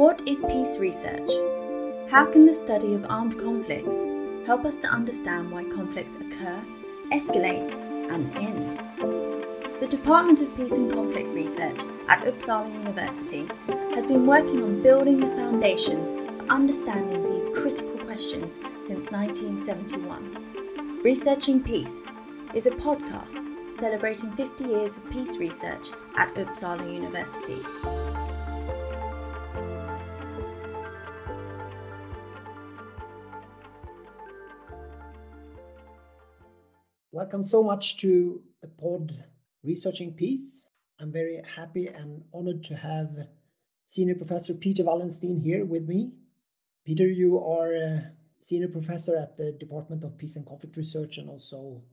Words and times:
What 0.00 0.22
is 0.26 0.42
peace 0.48 0.78
research? 0.78 1.28
How 2.10 2.24
can 2.24 2.46
the 2.46 2.54
study 2.54 2.94
of 2.94 3.04
armed 3.10 3.38
conflicts 3.38 4.46
help 4.46 4.64
us 4.64 4.78
to 4.78 4.88
understand 4.88 5.50
why 5.50 5.64
conflicts 5.64 6.14
occur, 6.14 6.64
escalate, 7.12 7.74
and 8.10 8.34
end? 8.34 8.80
The 9.78 9.86
Department 9.86 10.40
of 10.40 10.56
Peace 10.56 10.72
and 10.72 10.90
Conflict 10.90 11.28
Research 11.34 11.82
at 12.08 12.24
Uppsala 12.24 12.72
University 12.72 13.46
has 13.94 14.06
been 14.06 14.26
working 14.26 14.62
on 14.62 14.82
building 14.82 15.20
the 15.20 15.36
foundations 15.36 16.12
for 16.12 16.48
understanding 16.48 17.22
these 17.30 17.50
critical 17.50 17.98
questions 17.98 18.54
since 18.80 19.10
1971. 19.10 21.02
Researching 21.04 21.62
Peace 21.62 22.06
is 22.54 22.64
a 22.64 22.70
podcast 22.70 23.44
celebrating 23.76 24.32
50 24.32 24.64
years 24.64 24.96
of 24.96 25.10
peace 25.10 25.36
research 25.36 25.90
at 26.16 26.34
Uppsala 26.36 26.90
University. 26.90 27.60
Welcome 37.30 37.44
so 37.44 37.62
much 37.62 37.96
to 37.98 38.42
the 38.60 38.66
pod 38.66 39.24
Researching 39.62 40.14
Peace. 40.14 40.64
I'm 40.98 41.12
very 41.12 41.40
happy 41.54 41.86
and 41.86 42.24
honored 42.34 42.64
to 42.64 42.74
have 42.74 43.28
Senior 43.86 44.16
Professor 44.16 44.52
Peter 44.52 44.82
Wallensteen 44.82 45.40
here 45.40 45.64
with 45.64 45.86
me. 45.86 46.10
Peter, 46.84 47.06
you 47.06 47.38
are 47.38 47.72
a 47.72 48.10
Senior 48.40 48.66
Professor 48.66 49.16
at 49.16 49.36
the 49.36 49.52
Department 49.52 50.02
of 50.02 50.18
Peace 50.18 50.34
and 50.34 50.44
Conflict 50.44 50.76
Research 50.76 51.18
and 51.18 51.28
also 51.28 51.84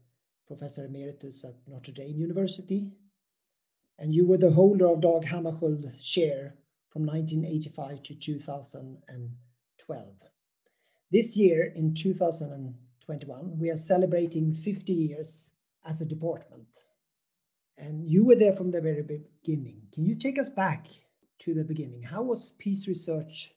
Professor 0.47 0.85
Emeritus 0.85 1.45
at 1.45 1.53
Notre 1.67 1.91
Dame 1.91 2.17
University. 2.17 2.89
And 3.99 4.15
you 4.15 4.25
were 4.25 4.39
the 4.39 4.49
holder 4.49 4.87
of 4.87 5.01
Dag 5.01 5.21
Hammarskjöld 5.29 6.01
Chair 6.03 6.55
from 6.89 7.05
1985 7.05 8.01
to 8.01 8.15
2012. 8.15 10.07
This 11.11 11.37
year, 11.37 11.71
in 11.75 11.93
2021, 13.07 13.57
we 13.57 13.69
are 13.69 13.77
celebrating 13.77 14.53
50 14.53 14.91
years 14.91 15.51
as 15.85 16.01
a 16.01 16.05
department. 16.05 16.67
And 17.77 18.03
you 18.09 18.25
were 18.25 18.35
there 18.35 18.51
from 18.51 18.71
the 18.71 18.81
very 18.81 19.01
beginning. 19.03 19.83
Can 19.93 20.05
you 20.05 20.15
take 20.15 20.37
us 20.37 20.49
back 20.49 20.87
to 21.39 21.53
the 21.53 21.63
beginning? 21.63 22.01
How 22.03 22.21
was 22.21 22.51
peace 22.51 22.87
research 22.87 23.53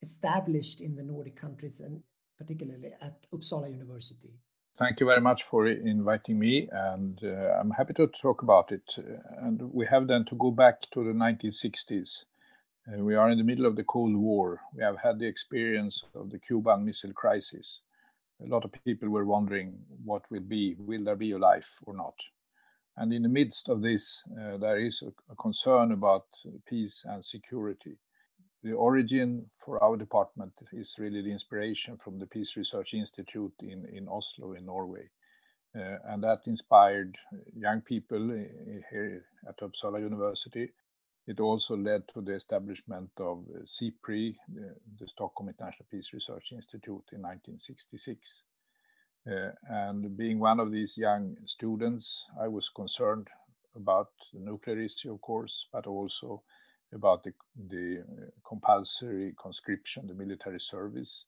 established 0.00 0.80
in 0.80 0.96
the 0.96 1.02
Nordic 1.02 1.36
countries 1.36 1.80
and 1.80 2.02
particularly 2.38 2.92
at 3.02 3.26
Uppsala 3.30 3.70
University? 3.70 4.32
Thank 4.76 5.00
you 5.00 5.06
very 5.06 5.20
much 5.20 5.42
for 5.44 5.68
inviting 5.68 6.38
me, 6.38 6.68
and 6.72 7.20
uh, 7.22 7.60
I'm 7.60 7.70
happy 7.72 7.92
to 7.94 8.08
talk 8.08 8.42
about 8.42 8.72
it. 8.72 8.96
And 9.40 9.72
we 9.72 9.86
have 9.86 10.08
then 10.08 10.24
to 10.24 10.34
go 10.34 10.50
back 10.50 10.80
to 10.92 11.04
the 11.04 11.12
1960s. 11.12 12.24
Uh, 12.88 13.04
we 13.04 13.14
are 13.14 13.30
in 13.30 13.38
the 13.38 13.44
middle 13.44 13.66
of 13.66 13.76
the 13.76 13.84
Cold 13.84 14.16
War. 14.16 14.62
We 14.74 14.82
have 14.82 15.02
had 15.02 15.18
the 15.20 15.26
experience 15.26 16.04
of 16.14 16.30
the 16.30 16.40
Cuban 16.40 16.84
Missile 16.84 17.12
Crisis. 17.12 17.82
A 18.44 18.48
lot 18.48 18.64
of 18.64 18.72
people 18.84 19.08
were 19.08 19.24
wondering 19.24 19.78
what 20.04 20.22
will 20.30 20.40
be, 20.40 20.76
will 20.78 21.04
there 21.04 21.16
be 21.16 21.32
a 21.32 21.38
life 21.38 21.78
or 21.84 21.94
not? 21.94 22.14
And 22.96 23.12
in 23.12 23.22
the 23.22 23.28
midst 23.28 23.68
of 23.68 23.82
this, 23.82 24.22
uh, 24.40 24.56
there 24.58 24.78
is 24.78 25.02
a, 25.02 25.32
a, 25.32 25.36
concern 25.36 25.92
about 25.92 26.26
peace 26.66 27.04
and 27.08 27.24
security. 27.24 27.96
The 28.62 28.72
origin 28.72 29.46
for 29.58 29.82
our 29.82 29.96
department 29.96 30.52
is 30.72 30.94
really 30.98 31.22
the 31.22 31.32
inspiration 31.32 31.96
from 31.96 32.18
the 32.18 32.26
Peace 32.26 32.56
Research 32.56 32.94
Institute 32.94 33.52
in, 33.60 33.84
in 33.92 34.06
Oslo, 34.08 34.52
in 34.52 34.66
Norway. 34.66 35.10
Uh, 35.76 35.96
and 36.04 36.22
that 36.22 36.40
inspired 36.46 37.16
young 37.56 37.80
people 37.80 38.28
here 38.90 39.24
at 39.48 39.58
Uppsala 39.58 40.00
University. 40.00 40.70
It 41.26 41.40
also 41.40 41.76
led 41.76 42.06
to 42.08 42.20
the 42.20 42.34
establishment 42.34 43.10
of 43.18 43.44
SIPRI, 43.64 44.36
the, 44.52 44.74
the 44.98 45.08
Stockholm 45.08 45.48
International 45.48 45.86
Peace 45.90 46.12
Research 46.12 46.52
Institute, 46.52 47.08
in 47.12 47.22
1966. 47.22 48.42
Uh, 49.26 49.52
and 49.68 50.16
being 50.18 50.38
one 50.38 50.60
of 50.60 50.70
these 50.70 50.98
young 50.98 51.34
students, 51.46 52.26
I 52.38 52.48
was 52.48 52.68
concerned 52.68 53.28
about 53.74 54.10
the 54.34 54.40
nuclear 54.40 54.78
issue, 54.78 55.14
of 55.14 55.22
course, 55.22 55.66
but 55.72 55.86
also 55.86 56.42
about 56.92 57.22
the, 57.22 57.32
the 57.68 58.02
uh, 58.02 58.26
compulsory 58.46 59.34
conscription, 59.40 60.06
the 60.06 60.14
military 60.14 60.60
service. 60.60 61.24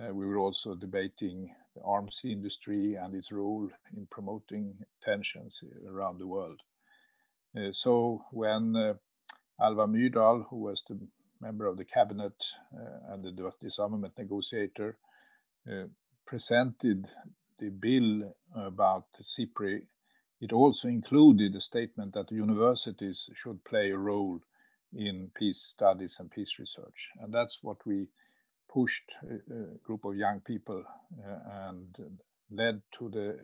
Uh, 0.00 0.12
we 0.12 0.26
were 0.26 0.38
also 0.38 0.74
debating 0.74 1.54
the 1.76 1.82
arms 1.82 2.22
industry 2.24 2.96
and 2.96 3.14
its 3.14 3.30
role 3.30 3.70
in 3.96 4.06
promoting 4.10 4.74
tensions 5.00 5.62
around 5.88 6.18
the 6.18 6.26
world. 6.26 6.60
Uh, 7.56 7.72
so 7.72 8.22
when 8.32 8.74
uh, 8.76 8.94
Alva 9.60 9.86
Myrdal, 9.86 10.46
who 10.50 10.56
was 10.56 10.82
the 10.88 10.98
member 11.40 11.66
of 11.66 11.76
the 11.76 11.84
cabinet 11.84 12.44
uh, 12.74 13.12
and 13.12 13.24
the 13.24 13.52
disarmament 13.60 14.14
negotiator, 14.18 14.98
presented 16.26 17.08
the 17.58 17.70
bill 17.70 18.34
about 18.54 19.06
SIPRI, 19.20 19.86
it 20.40 20.52
also 20.52 20.88
included 20.88 21.54
a 21.54 21.60
statement 21.60 22.14
that 22.14 22.30
universities 22.30 23.28
should 23.34 23.64
play 23.64 23.90
a 23.90 23.98
role 23.98 24.40
in 24.94 25.30
peace 25.34 25.60
studies 25.60 26.16
and 26.20 26.30
peace 26.30 26.58
research. 26.58 27.08
And 27.20 27.32
that's 27.32 27.58
what 27.62 27.78
we 27.84 28.08
pushed 28.72 29.10
a, 29.22 29.78
group 29.84 30.04
of 30.04 30.16
young 30.16 30.40
people 30.40 30.84
uh, 31.26 31.68
and 31.68 31.96
led 32.50 32.82
to 32.98 33.08
the 33.08 33.36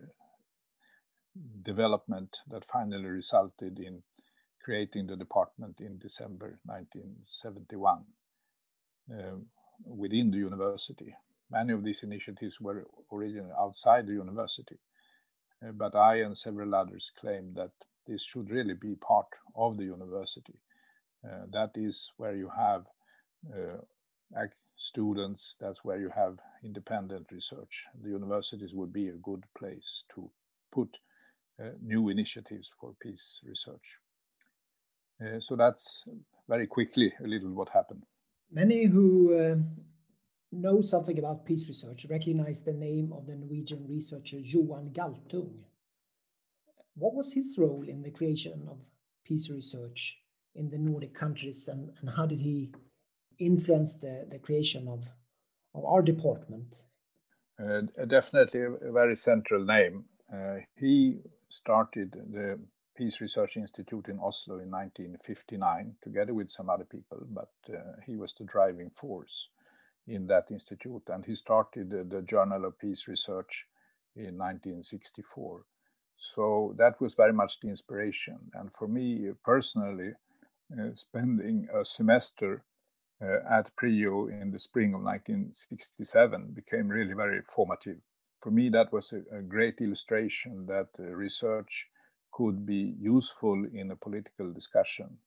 development 1.61 2.37
that 2.49 2.63
finally 2.63 3.09
resulted 3.09 3.79
in 3.79 4.03
creating 4.65 5.05
the 5.05 5.15
department 5.15 5.79
in 5.79 5.99
December 5.99 6.57
1971 6.65 8.03
uh, 9.13 9.35
within 9.85 10.31
the 10.31 10.37
university. 10.37 11.15
Many 11.51 11.73
of 11.73 11.83
these 11.83 12.01
initiatives 12.01 12.59
were 12.59 12.87
originally 13.13 13.53
outside 13.59 14.07
the 14.07 14.13
university, 14.13 14.79
uh, 15.63 15.71
but 15.71 15.95
I 15.95 16.21
and 16.21 16.35
several 16.35 16.73
others 16.73 17.11
claim 17.21 17.53
that 17.53 17.69
this 18.07 18.23
should 18.23 18.49
really 18.49 18.73
be 18.73 18.95
part 18.95 19.27
of 19.55 19.77
the 19.77 19.83
university. 19.83 20.57
Uh, 21.23 21.45
that 21.51 21.71
is 21.75 22.11
where 22.17 22.35
you 22.35 22.49
have 22.49 22.85
uh, 23.55 24.47
students, 24.75 25.57
that's 25.61 25.85
where 25.85 25.99
you 25.99 26.09
have 26.09 26.39
independent 26.63 27.27
research. 27.31 27.85
The 28.01 28.09
universities 28.09 28.73
would 28.73 28.91
be 28.91 29.09
a 29.09 29.21
good 29.29 29.43
place 29.55 30.05
to 30.15 30.31
put 30.71 30.97
uh, 31.59 31.69
new 31.83 32.09
initiatives 32.09 32.71
for 32.79 32.95
peace 32.99 33.39
research. 33.45 33.99
Uh, 35.21 35.39
so 35.39 35.55
that's 35.55 36.03
very 36.47 36.67
quickly 36.67 37.13
a 37.23 37.27
little 37.27 37.51
what 37.51 37.69
happened. 37.69 38.03
Many 38.51 38.85
who 38.85 39.37
uh, 39.37 39.55
know 40.51 40.81
something 40.81 41.17
about 41.17 41.45
peace 41.45 41.67
research 41.67 42.05
recognize 42.09 42.63
the 42.63 42.73
name 42.73 43.13
of 43.13 43.25
the 43.25 43.35
Norwegian 43.35 43.85
researcher 43.87 44.37
Johan 44.39 44.91
Galtung. 44.93 45.63
What 46.95 47.13
was 47.13 47.33
his 47.33 47.57
role 47.59 47.85
in 47.87 48.01
the 48.01 48.11
creation 48.11 48.67
of 48.69 48.79
peace 49.25 49.49
research 49.49 50.19
in 50.53 50.69
the 50.69 50.77
Nordic 50.77 51.13
countries 51.13 51.67
and, 51.67 51.91
and 51.99 52.09
how 52.09 52.25
did 52.25 52.39
he 52.39 52.71
influence 53.39 53.97
the, 53.97 54.25
the 54.29 54.39
creation 54.39 54.87
of, 54.87 55.09
of 55.73 55.83
our 55.83 56.01
department? 56.01 56.83
Uh, 57.59 57.81
definitely 58.07 58.61
a 58.61 58.91
very 58.91 59.15
central 59.15 59.65
name. 59.65 60.05
Uh, 60.33 60.57
he 60.77 61.19
started 61.49 62.11
the 62.31 62.59
Peace 62.95 63.19
Research 63.19 63.57
Institute 63.57 64.07
in 64.07 64.19
Oslo 64.19 64.55
in 64.55 64.71
1959 64.71 65.95
together 66.01 66.33
with 66.33 66.49
some 66.49 66.69
other 66.69 66.85
people, 66.85 67.19
but 67.29 67.51
uh, 67.69 67.99
he 68.05 68.15
was 68.15 68.33
the 68.33 68.45
driving 68.45 68.89
force 68.89 69.49
in 70.07 70.27
that 70.27 70.51
institute. 70.51 71.03
And 71.07 71.25
he 71.25 71.35
started 71.35 71.89
the, 71.89 72.03
the 72.03 72.21
Journal 72.21 72.65
of 72.65 72.79
Peace 72.79 73.07
Research 73.07 73.67
in 74.15 74.37
1964. 74.37 75.65
So 76.17 76.73
that 76.77 77.01
was 77.01 77.15
very 77.15 77.33
much 77.33 77.59
the 77.59 77.67
inspiration. 77.67 78.39
And 78.53 78.71
for 78.73 78.87
me 78.87 79.29
personally, 79.43 80.13
uh, 80.71 80.89
spending 80.93 81.67
a 81.73 81.83
semester 81.83 82.63
uh, 83.21 83.37
at 83.49 83.75
PRIO 83.75 84.27
in 84.27 84.51
the 84.51 84.59
spring 84.59 84.93
of 84.93 85.01
1967 85.01 86.51
became 86.53 86.87
really 86.87 87.13
very 87.13 87.41
formative. 87.41 87.97
For 88.41 88.51
me, 88.51 88.69
that 88.69 88.91
was 88.91 89.13
a, 89.13 89.37
a 89.37 89.41
great 89.41 89.81
illustration 89.81 90.65
that 90.67 90.89
uh, 90.99 91.03
research 91.03 91.87
could 92.35 92.65
be 92.65 92.93
useful 92.99 93.65
in 93.73 93.91
a 93.91 93.95
political 93.95 94.51
discussion 94.51 95.17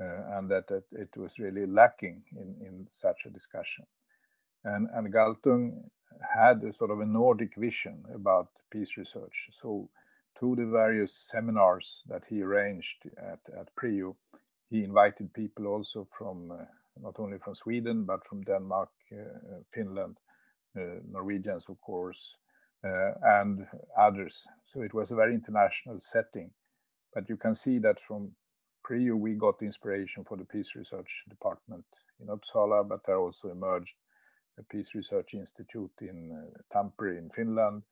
uh, 0.00 0.36
and 0.36 0.50
that, 0.50 0.70
it 0.92 1.16
was 1.16 1.38
really 1.38 1.66
lacking 1.66 2.22
in, 2.32 2.54
in 2.66 2.86
such 2.92 3.26
a 3.26 3.30
discussion. 3.30 3.86
And, 4.64 4.88
and 4.94 5.12
Galtung 5.12 5.84
had 6.34 6.62
a 6.62 6.72
sort 6.72 6.90
of 6.90 7.00
a 7.00 7.06
Nordic 7.06 7.56
vision 7.56 8.04
about 8.14 8.48
peace 8.70 8.96
research. 8.98 9.48
So, 9.52 9.88
through 10.38 10.56
the 10.56 10.66
various 10.66 11.14
seminars 11.14 12.02
that 12.08 12.24
he 12.28 12.42
arranged 12.42 13.04
at, 13.18 13.40
at 13.58 13.74
PRIO, 13.74 14.16
he 14.70 14.84
invited 14.84 15.34
people 15.34 15.66
also 15.66 16.08
from 16.16 16.50
uh, 16.50 16.64
not 17.02 17.18
only 17.18 17.38
from 17.38 17.54
Sweden, 17.54 18.04
but 18.04 18.26
from 18.26 18.42
Denmark, 18.42 18.90
uh, 19.12 19.62
Finland, 19.70 20.16
uh, 20.76 21.00
Norwegians, 21.10 21.68
of 21.68 21.80
course, 21.80 22.36
uh, 22.36 22.49
and 22.82 23.66
others. 23.98 24.44
So 24.66 24.82
it 24.82 24.94
was 24.94 25.10
a 25.10 25.14
very 25.14 25.34
international 25.34 26.00
setting. 26.00 26.50
But 27.14 27.28
you 27.28 27.36
can 27.36 27.54
see 27.54 27.78
that 27.78 28.00
from 28.00 28.32
PRIO, 28.84 29.16
we 29.16 29.34
got 29.34 29.62
inspiration 29.62 30.24
for 30.24 30.36
the 30.36 30.44
peace 30.44 30.74
research 30.74 31.24
department 31.28 31.84
in 32.20 32.28
Uppsala, 32.28 32.88
but 32.88 33.04
there 33.04 33.18
also 33.18 33.50
emerged 33.50 33.96
a 34.58 34.62
Peace 34.62 34.94
Research 34.94 35.34
Institute 35.34 35.92
in 36.00 36.30
uh, 36.32 36.60
Tampere 36.72 37.18
in 37.18 37.30
Finland, 37.30 37.82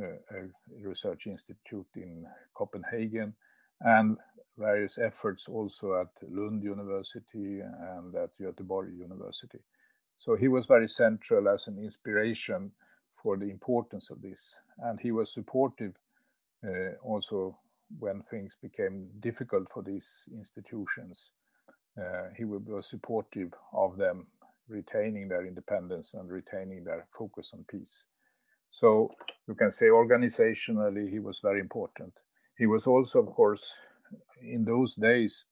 uh, 0.00 0.04
a 0.06 0.48
research 0.82 1.26
institute 1.26 1.86
in 1.96 2.26
Copenhagen, 2.54 3.34
and 3.80 4.16
various 4.56 4.98
efforts 4.98 5.48
also 5.48 6.00
at 6.00 6.08
Lund 6.30 6.62
University 6.62 7.60
and 7.60 8.14
at 8.14 8.30
Göteborg 8.38 8.96
University. 8.96 9.58
So 10.16 10.36
he 10.36 10.48
was 10.48 10.66
very 10.66 10.88
central 10.88 11.48
as 11.48 11.68
an 11.68 11.78
inspiration 11.78 12.72
for 13.24 13.38
the 13.38 13.50
importance 13.50 14.10
of 14.10 14.20
this. 14.20 14.58
And 14.78 15.00
he 15.00 15.10
was 15.10 15.32
supportive 15.32 15.94
uh, 16.62 16.92
also 17.02 17.58
when 17.98 18.22
things 18.22 18.54
became 18.62 19.08
difficult 19.18 19.68
for 19.72 19.82
these 19.82 20.24
institutions. 20.36 21.30
Uh, 21.98 22.28
he 22.36 22.44
was 22.44 22.86
supportive 22.86 23.52
of 23.72 23.96
them 23.96 24.26
retaining 24.68 25.28
their 25.28 25.46
independence 25.46 26.12
and 26.14 26.30
retaining 26.30 26.84
their 26.84 27.06
focus 27.18 27.50
on 27.54 27.64
peace. 27.68 28.04
So 28.68 29.10
you 29.48 29.54
can 29.54 29.70
say 29.70 29.86
organizationally, 29.86 31.10
he 31.10 31.18
was 31.18 31.40
very 31.40 31.60
important. 31.60 32.12
He 32.58 32.66
was 32.66 32.86
also, 32.86 33.22
of 33.22 33.28
course, 33.34 33.80
in 34.42 34.64
those 34.64 34.96
days, 34.96 35.46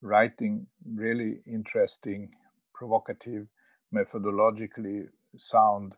writing 0.00 0.66
really 0.94 1.40
interesting, 1.46 2.30
provocative, 2.72 3.46
methodologically 3.94 5.08
sound 5.36 5.96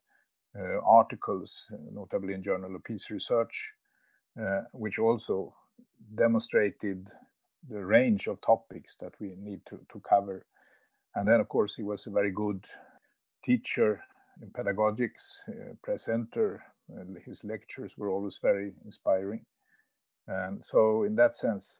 articles, 0.84 1.70
notably 1.92 2.34
in 2.34 2.42
Journal 2.42 2.74
of 2.74 2.84
Peace 2.84 3.10
Research, 3.10 3.72
uh, 4.40 4.62
which 4.72 4.98
also 4.98 5.54
demonstrated 6.14 7.08
the 7.68 7.84
range 7.84 8.26
of 8.26 8.40
topics 8.40 8.96
that 8.96 9.14
we 9.20 9.34
need 9.38 9.60
to, 9.66 9.80
to 9.92 10.00
cover. 10.00 10.46
And 11.14 11.28
then, 11.28 11.40
of 11.40 11.48
course, 11.48 11.76
he 11.76 11.82
was 11.82 12.06
a 12.06 12.10
very 12.10 12.30
good 12.30 12.64
teacher 13.44 14.02
in 14.40 14.50
pedagogics, 14.50 15.48
uh, 15.48 15.74
presenter. 15.82 16.62
his 17.24 17.44
lectures 17.44 17.96
were 17.96 18.08
always 18.08 18.38
very 18.42 18.72
inspiring. 18.84 19.44
And 20.26 20.64
so, 20.64 21.04
in 21.04 21.14
that 21.16 21.34
sense, 21.36 21.78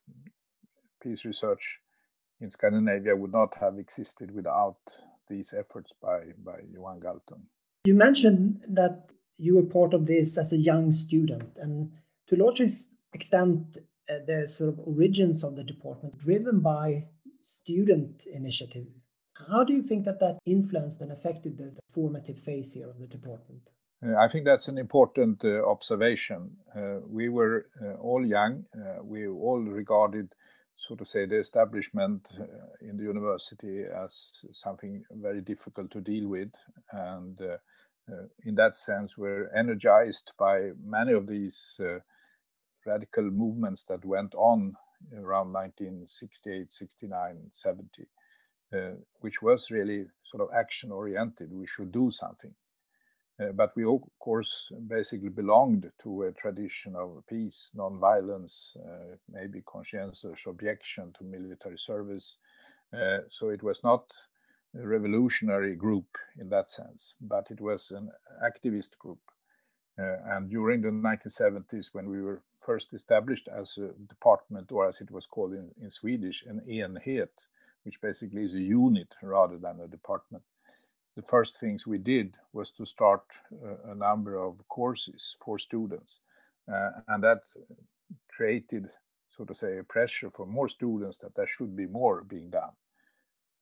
peace 1.03 1.25
research 1.25 1.81
in 2.41 2.51
Scandinavia 2.51 3.17
would 3.17 3.33
not 3.33 3.55
have 3.61 3.79
existed 3.79 4.31
without 4.35 4.79
these 5.29 5.55
efforts 5.57 5.93
by, 6.03 6.21
by 6.45 6.61
Johan 6.73 7.01
Galtung. 7.01 7.47
You 7.85 7.95
mentioned 7.97 8.61
that 8.69 9.11
you 9.39 9.57
were 9.57 9.65
part 9.65 9.93
of 9.93 10.07
this 10.07 10.39
as 10.39 10.53
a 10.53 10.57
young 10.57 10.93
student, 10.93 11.59
and 11.59 11.91
to 12.29 12.37
a 12.37 12.43
large 12.45 12.61
extent, 13.13 13.77
uh, 14.09 14.15
the 14.25 14.47
sort 14.47 14.71
of 14.71 14.79
origins 14.87 15.43
of 15.43 15.57
the 15.57 15.65
department 15.65 16.17
driven 16.17 16.61
by 16.61 17.09
student 17.41 18.25
initiative. 18.33 18.87
How 19.51 19.65
do 19.65 19.73
you 19.73 19.83
think 19.83 20.05
that 20.05 20.21
that 20.21 20.39
influenced 20.47 21.03
and 21.03 21.11
affected 21.11 21.59
the, 21.59 21.65
the 21.65 21.81
formative 21.89 22.39
phase 22.39 22.73
here 22.73 22.89
of 22.89 23.01
the 23.01 23.09
department? 23.09 23.71
Uh, 24.05 24.17
I 24.17 24.29
think 24.29 24.45
that's 24.45 24.69
an 24.69 24.79
important 24.79 25.45
uh, 25.45 25.69
observation. 25.69 26.53
Uh, 26.77 26.99
we 27.09 27.29
were 27.29 27.67
uh, 27.83 27.95
all 27.95 28.25
young. 28.25 28.65
We 29.03 29.27
all 29.27 29.61
regarded 29.61 30.33
so 30.83 30.97
to 30.97 31.05
say, 31.05 31.27
the 31.27 31.39
establishment 31.39 32.29
uh, 32.41 32.45
in 32.81 32.97
the 32.97 33.05
university 33.05 33.85
as 33.85 34.33
something 34.51 35.05
very 35.13 35.41
difficult 35.41 35.93
to 35.93 36.01
deal 36.01 36.27
with. 36.27 36.51
And 36.91 37.41
uh, 37.41 37.59
uh, 38.13 38.27
in 38.45 38.57
that 38.57 38.75
sense, 38.75 39.17
we're 39.17 39.49
energized 39.57 40.33
by 40.37 40.71
many 40.85 41.13
of 41.13 41.29
these 41.29 41.81
radical 42.85 43.31
movements 43.31 43.85
that 43.85 44.05
went 44.05 44.35
on 44.35 44.75
around 45.17 45.53
1968, 45.53 46.69
69, 46.69 47.37
70, 47.53 48.07
uh, 48.75 48.79
which 49.21 49.41
was 49.41 49.71
really 49.71 50.07
sort 50.25 50.43
of 50.43 50.49
action 50.53 50.91
oriented. 50.91 51.53
We 51.53 51.69
should 51.69 51.93
do 51.93 52.11
something. 52.11 52.55
Uh, 53.41 53.53
but 53.53 53.73
we, 53.77 53.85
of 53.85 54.01
course, 54.19 54.71
basically 54.87 55.29
belonged 55.29 55.91
to 56.03 56.23
a 56.25 56.33
tradition 56.33 56.95
of 56.95 57.23
peace, 57.29 57.71
non-violence, 57.75 58.77
uh, 58.85 59.17
maybe 59.31 59.63
conscientious 59.67 60.47
objection 60.47 61.13
to 61.17 61.25
military 61.25 61.79
service. 61.79 62.37
Uh, 62.93 63.19
so 63.29 63.49
it 63.49 63.63
was 63.63 63.83
not 63.83 64.05
a 64.75 64.87
revolutionary 64.87 65.75
group 65.75 66.19
in 66.39 66.49
that 66.51 66.69
sense, 66.69 67.15
but 67.21 67.51
it 67.51 67.61
was 67.61 67.91
an 67.91 68.11
activist 68.45 68.99
group. 68.99 69.21
Uh, 69.99 70.17
and 70.25 70.51
during 70.51 70.81
the 70.81 70.89
1970s, 70.89 71.95
when 71.95 72.09
we 72.09 72.23
were 72.23 72.43
first 72.65 72.93
established 72.95 73.49
as 73.49 73.79
a 73.79 73.89
department, 74.09 74.73
or 74.73 74.89
as 74.89 75.01
it 75.01 75.11
was 75.11 75.27
called 75.27 75.53
in, 75.53 75.71
in 75.81 75.91
Swedish, 75.91 76.45
an 76.47 76.61
enhet, 76.69 77.47
which 77.85 78.01
basically 78.01 78.45
is 78.45 78.55
a 78.55 78.61
unit 78.61 79.15
rather 79.23 79.59
than 79.59 79.81
a 79.81 79.89
department, 79.89 80.45
the 81.17 81.23
first 81.23 81.61
things 81.61 81.87
we 81.87 81.99
did 81.99 82.37
was 82.53 82.71
to 82.73 82.87
start 82.87 83.23
a, 83.65 83.93
a 83.93 83.95
number 83.95 84.37
of 84.37 84.67
courses 84.69 85.37
for 85.45 85.59
students. 85.59 86.21
Uh, 86.73 86.91
and 87.09 87.23
that 87.23 87.41
created, 88.29 88.89
so 89.31 89.45
to 89.45 89.55
say, 89.55 89.79
a 89.79 89.85
pressure 89.85 90.31
for 90.31 90.47
more 90.47 90.69
students 90.69 91.19
that 91.19 91.35
there 91.35 91.47
should 91.47 91.77
be 91.77 91.87
more 91.87 92.23
being 92.23 92.51
done. 92.51 92.73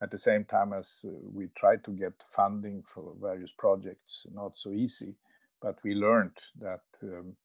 At 0.03 0.11
the 0.11 0.19
same 0.19 0.45
time 0.45 0.73
as 0.73 1.01
uh, 1.05 1.11
we 1.23 1.49
tried 1.57 1.85
to 1.85 1.91
get 1.91 2.13
funding 2.27 2.83
for 2.87 3.15
various 3.21 3.53
projects, 3.53 4.27
not 4.33 4.57
so 4.57 4.71
easy, 4.71 5.15
but 5.61 5.79
we 5.83 5.95
learned 5.95 6.39
that 6.61 6.85
um, 7.03 7.37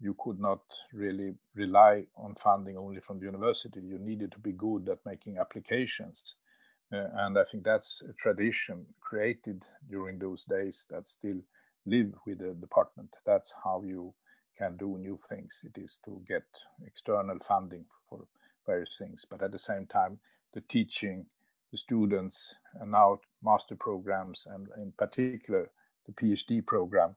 you 0.00 0.16
could 0.18 0.40
not 0.40 0.62
really 0.92 1.34
rely 1.54 2.04
on 2.16 2.34
funding 2.34 2.76
only 2.76 3.00
from 3.00 3.18
the 3.18 3.26
university. 3.26 3.80
You 3.80 3.98
needed 3.98 4.32
to 4.32 4.38
be 4.38 4.52
good 4.52 4.88
at 4.88 5.06
making 5.06 5.38
applications 5.38 6.36
uh, 6.36 6.43
and 6.90 7.38
I 7.38 7.44
think 7.44 7.64
that's 7.64 8.02
a 8.08 8.12
tradition 8.12 8.86
created 9.00 9.64
during 9.88 10.18
those 10.18 10.44
days 10.44 10.86
that 10.90 11.08
still 11.08 11.40
live 11.86 12.12
with 12.26 12.38
the 12.38 12.54
department. 12.54 13.16
That's 13.26 13.52
how 13.64 13.82
you 13.84 14.14
can 14.56 14.76
do 14.76 14.96
new 14.98 15.18
things. 15.28 15.64
It 15.64 15.80
is 15.80 15.98
to 16.04 16.22
get 16.26 16.44
external 16.86 17.38
funding 17.46 17.84
for 18.08 18.26
various 18.66 18.96
things, 18.98 19.26
but 19.28 19.42
at 19.42 19.52
the 19.52 19.58
same 19.58 19.86
time, 19.86 20.18
the 20.52 20.60
teaching, 20.60 21.26
the 21.70 21.76
students, 21.76 22.56
and 22.80 22.92
now 22.92 23.18
master 23.42 23.76
programs, 23.76 24.46
and 24.48 24.68
in 24.76 24.92
particular 24.96 25.70
the 26.06 26.12
PhD 26.12 26.64
program, 26.64 27.16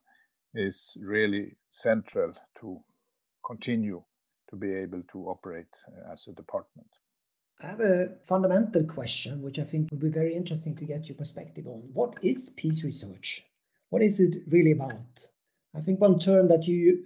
is 0.53 0.97
really 0.99 1.55
central 1.69 2.33
to 2.59 2.79
continue 3.45 4.03
to 4.49 4.55
be 4.55 4.73
able 4.73 5.03
to 5.11 5.27
operate 5.27 5.75
uh, 5.87 6.13
as 6.13 6.27
a 6.27 6.33
department. 6.33 6.87
I 7.59 7.67
have 7.67 7.79
a 7.79 8.09
fundamental 8.23 8.83
question, 8.83 9.41
which 9.41 9.57
I 9.57 9.63
think 9.63 9.89
would 9.89 9.99
be 9.99 10.09
very 10.09 10.35
interesting 10.35 10.75
to 10.75 10.85
get 10.85 11.09
your 11.09 11.17
perspective 11.17 11.65
on. 11.65 11.89
What 11.93 12.15
is 12.21 12.51
peace 12.51 12.83
research? 12.83 13.43
What 13.89 14.03
is 14.03 14.19
it 14.19 14.37
really 14.47 14.73
about? 14.73 15.27
I 15.75 15.81
think 15.81 15.99
one 15.99 16.19
term 16.19 16.47
that 16.49 16.67
you 16.67 17.03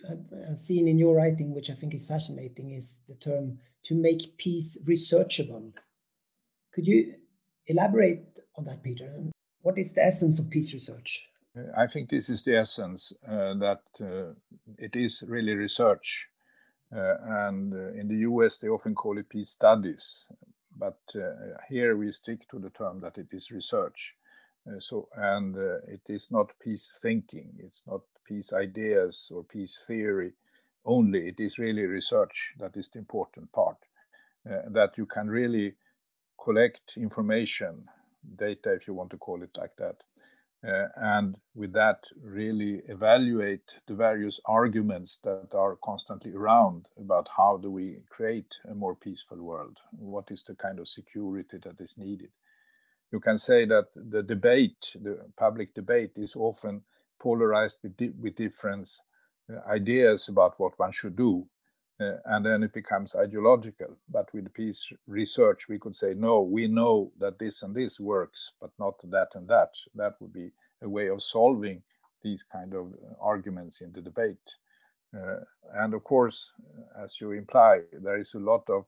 have 0.48 0.58
seen 0.58 0.88
in 0.88 0.98
your 0.98 1.16
writing, 1.16 1.54
which 1.54 1.70
I 1.70 1.74
think 1.74 1.94
is 1.94 2.06
fascinating, 2.06 2.72
is 2.72 3.02
the 3.08 3.16
term 3.16 3.60
to 3.84 3.96
make 3.96 4.38
peace 4.38 4.78
researchable. 4.86 5.72
Could 6.74 6.88
you 6.88 7.16
elaborate 7.68 8.40
on 8.58 8.66
that, 8.66 8.84
Peter? 8.84 9.06
And 9.06 9.32
what 9.62 9.78
is 9.78 9.94
the 9.94 10.04
essence 10.04 10.40
of 10.40 10.50
peace 10.50 10.74
research? 10.74 11.28
I 11.78 11.88
think 11.88 12.10
this 12.10 12.30
is 12.30 12.44
the 12.44 12.58
essence 12.58 13.14
uh, 13.28 13.54
that 13.56 13.82
uh, 14.00 14.34
it 14.78 14.96
is 14.96 15.24
really 15.28 15.54
research 15.54 16.28
and 16.92 17.74
uh, 17.74 17.94
in 17.94 18.08
the 18.08 18.20
US, 18.30 18.58
they 18.58 18.68
often 18.68 18.96
call 18.96 19.18
it 19.18 19.30
peace 19.30 19.50
studies. 19.50 20.28
But 20.78 21.00
uh, 21.16 21.58
here 21.70 21.96
we 21.96 22.12
stick 22.12 22.48
to 22.50 22.60
the 22.60 22.70
term 22.70 23.00
that 23.02 23.18
it 23.18 23.28
is 23.32 23.52
research. 23.52 24.16
so, 24.80 25.08
and 25.16 25.56
it 25.88 26.02
is 26.08 26.32
not 26.32 26.54
peace 26.60 26.90
thinking, 27.02 27.50
it's 27.60 27.84
not 27.88 28.02
peace 28.26 28.54
ideas 28.54 29.32
or 29.34 29.44
peace 29.44 29.78
theory 29.88 30.34
only. 30.86 31.28
It 31.28 31.40
is 31.40 31.60
really 31.60 31.86
research 31.86 32.54
that 32.60 32.78
is 32.78 32.90
the 32.90 33.00
important 33.00 33.52
part. 33.52 33.78
that 34.46 34.98
you 34.98 35.06
can 35.06 35.30
really 35.30 35.76
collect 36.44 36.98
information, 36.98 37.88
data, 38.36 38.74
if 38.74 38.88
you 38.88 38.94
want 38.94 39.12
to 39.12 39.18
call 39.18 39.44
it 39.44 39.58
like 39.58 39.76
that, 39.78 39.98
uh, 40.68 40.88
and 40.96 41.38
with 41.56 41.74
that 41.74 42.06
really 42.24 42.82
evaluate 42.88 43.80
the 43.88 43.96
various 43.96 44.40
arguments 44.46 45.18
that 45.24 45.54
are 45.54 45.78
constantly 45.84 46.34
around 46.34 46.88
about 47.00 47.28
how 47.36 47.58
do 47.58 47.72
we 47.72 47.98
create 48.10 48.56
a 48.70 48.76
more 48.76 48.96
peaceful 48.96 49.42
world? 49.42 49.80
What 49.92 50.30
is 50.30 50.44
the 50.44 50.56
kind 50.56 50.80
of 50.80 50.88
security 50.88 51.58
that 51.64 51.82
is 51.82 51.98
needed? 51.98 52.30
You 53.12 53.20
can 53.20 53.40
say 53.40 53.66
that 53.66 53.88
the 53.96 54.24
debate 54.24 54.96
the 55.02 55.26
public 55.36 55.74
debate 55.74 56.12
is 56.16 56.36
often 56.36 56.84
polarized 57.20 57.80
with, 57.84 57.98
di- 57.98 58.14
with 58.20 58.36
different 58.36 58.88
uh, 59.52 59.68
ideas 59.68 60.30
about 60.30 60.60
what 60.60 60.78
one 60.78 60.92
should 60.92 61.16
do 61.16 61.48
uh, 62.02 62.18
and 62.26 62.46
then 62.46 62.64
it 62.64 62.74
becomes 62.74 63.16
ideological. 63.16 63.98
But 64.10 64.34
with 64.34 64.54
peace 64.54 64.92
research, 65.08 65.70
we 65.70 65.80
could 65.80 65.96
say, 65.96 66.14
no, 66.16 66.42
we 66.42 66.68
know 66.68 67.12
that 67.20 67.40
this 67.40 67.62
and 67.62 67.76
this 67.76 68.00
works, 68.00 68.54
but 68.60 68.72
not 68.80 68.96
that 69.04 69.30
and 69.36 69.48
that. 69.48 69.74
That 69.96 70.16
would 70.20 70.34
be 70.34 70.52
a 70.82 70.90
way 70.90 71.08
of 71.08 71.22
solving 71.22 71.84
these 72.24 72.44
kind 72.44 72.74
of 72.74 72.88
uh, 72.94 73.14
arguments 73.22 73.82
in 73.82 73.92
the 73.94 74.02
debate. 74.02 74.56
Uh, 75.16 75.42
and 75.74 75.94
of 75.94 76.04
course, 76.04 76.54
as 77.04 77.20
you 77.20 77.32
imply, 77.32 77.82
there 77.92 78.18
is 78.18 78.34
a 78.34 78.40
lot 78.40 78.70
of 78.70 78.86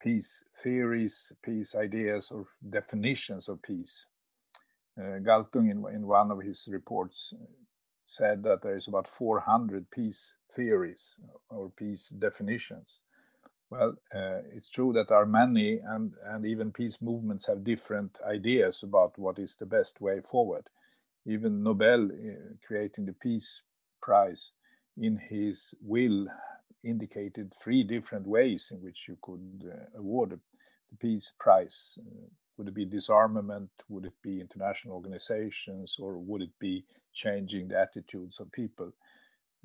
peace 0.00 0.44
theories, 0.62 1.32
peace 1.42 1.76
ideas, 1.76 2.30
or 2.32 2.46
definitions 2.68 3.48
of 3.48 3.62
peace. 3.62 4.06
Uh, 4.98 5.20
Galtung, 5.20 5.70
in, 5.70 5.84
in 5.94 6.06
one 6.06 6.30
of 6.30 6.42
his 6.42 6.68
reports, 6.70 7.32
said 8.04 8.42
that 8.44 8.62
there 8.62 8.76
is 8.76 8.88
about 8.88 9.08
400 9.08 9.90
peace 9.90 10.34
theories 10.54 11.18
or 11.48 11.70
peace 11.70 12.08
definitions. 12.10 13.00
Well, 13.70 13.96
uh, 14.14 14.42
it's 14.54 14.70
true 14.70 14.92
that 14.92 15.08
there 15.08 15.18
are 15.18 15.26
many, 15.26 15.80
and, 15.82 16.12
and 16.26 16.46
even 16.46 16.72
peace 16.72 17.00
movements 17.00 17.46
have 17.46 17.64
different 17.64 18.18
ideas 18.26 18.82
about 18.82 19.18
what 19.18 19.38
is 19.38 19.56
the 19.56 19.66
best 19.66 20.00
way 20.00 20.20
forward. 20.20 20.68
Even 21.26 21.62
Nobel, 21.62 22.04
uh, 22.06 22.54
creating 22.66 23.06
the 23.06 23.14
Peace 23.14 23.62
Prize, 24.02 24.52
in 24.96 25.16
his 25.16 25.74
will 25.80 26.26
indicated 26.84 27.54
three 27.54 27.82
different 27.82 28.26
ways 28.26 28.70
in 28.74 28.82
which 28.82 29.06
you 29.08 29.16
could 29.22 29.64
uh, 29.66 29.98
award 29.98 30.30
the 30.30 30.96
Peace 30.98 31.32
Prize. 31.38 31.98
Would 32.62 32.68
it 32.68 32.74
be 32.74 32.84
disarmament? 32.84 33.70
Would 33.88 34.04
it 34.04 34.22
be 34.22 34.40
international 34.40 34.94
organizations? 34.94 35.96
Or 35.98 36.16
would 36.16 36.42
it 36.42 36.56
be 36.60 36.84
changing 37.12 37.66
the 37.66 37.80
attitudes 37.80 38.38
of 38.38 38.52
people? 38.52 38.92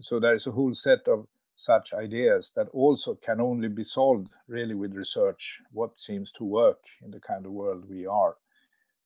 So 0.01 0.19
there 0.19 0.33
is 0.33 0.47
a 0.47 0.51
whole 0.51 0.73
set 0.73 1.07
of 1.07 1.27
such 1.53 1.93
ideas 1.93 2.53
that 2.55 2.69
also 2.69 3.13
can 3.13 3.39
only 3.39 3.67
be 3.67 3.83
solved 3.83 4.29
really 4.47 4.73
with 4.73 4.95
research, 4.95 5.61
what 5.71 5.99
seems 5.99 6.31
to 6.31 6.43
work 6.43 6.85
in 7.03 7.11
the 7.11 7.19
kind 7.19 7.45
of 7.45 7.51
world 7.51 7.87
we 7.87 8.07
are. 8.07 8.37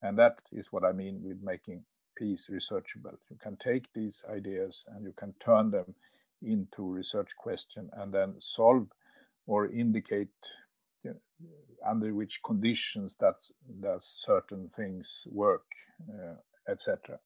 And 0.02 0.18
that 0.18 0.38
is 0.54 0.72
what 0.72 0.86
I 0.86 0.94
mean 0.94 1.22
with 1.22 1.44
making 1.44 1.84
peace 2.16 2.50
researchable. 2.50 3.18
You 3.30 3.36
can 3.42 3.58
take 3.58 3.92
these 3.92 4.24
ideas 4.30 4.86
and 4.88 5.04
you 5.04 5.12
can 5.12 5.34
turn 5.42 5.72
them 5.72 5.96
into 6.42 6.90
research 6.90 7.36
question 7.36 7.90
and 7.92 8.14
then 8.14 8.36
solve 8.40 8.88
or 9.46 9.68
indicate 9.68 10.30
under 11.86 12.14
which 12.14 12.42
conditions 12.44 13.16
that 13.20 13.36
does 13.82 14.06
certain 14.06 14.70
things 14.76 15.28
work, 15.32 15.66
uh, 16.10 16.36
etc. 16.72 17.20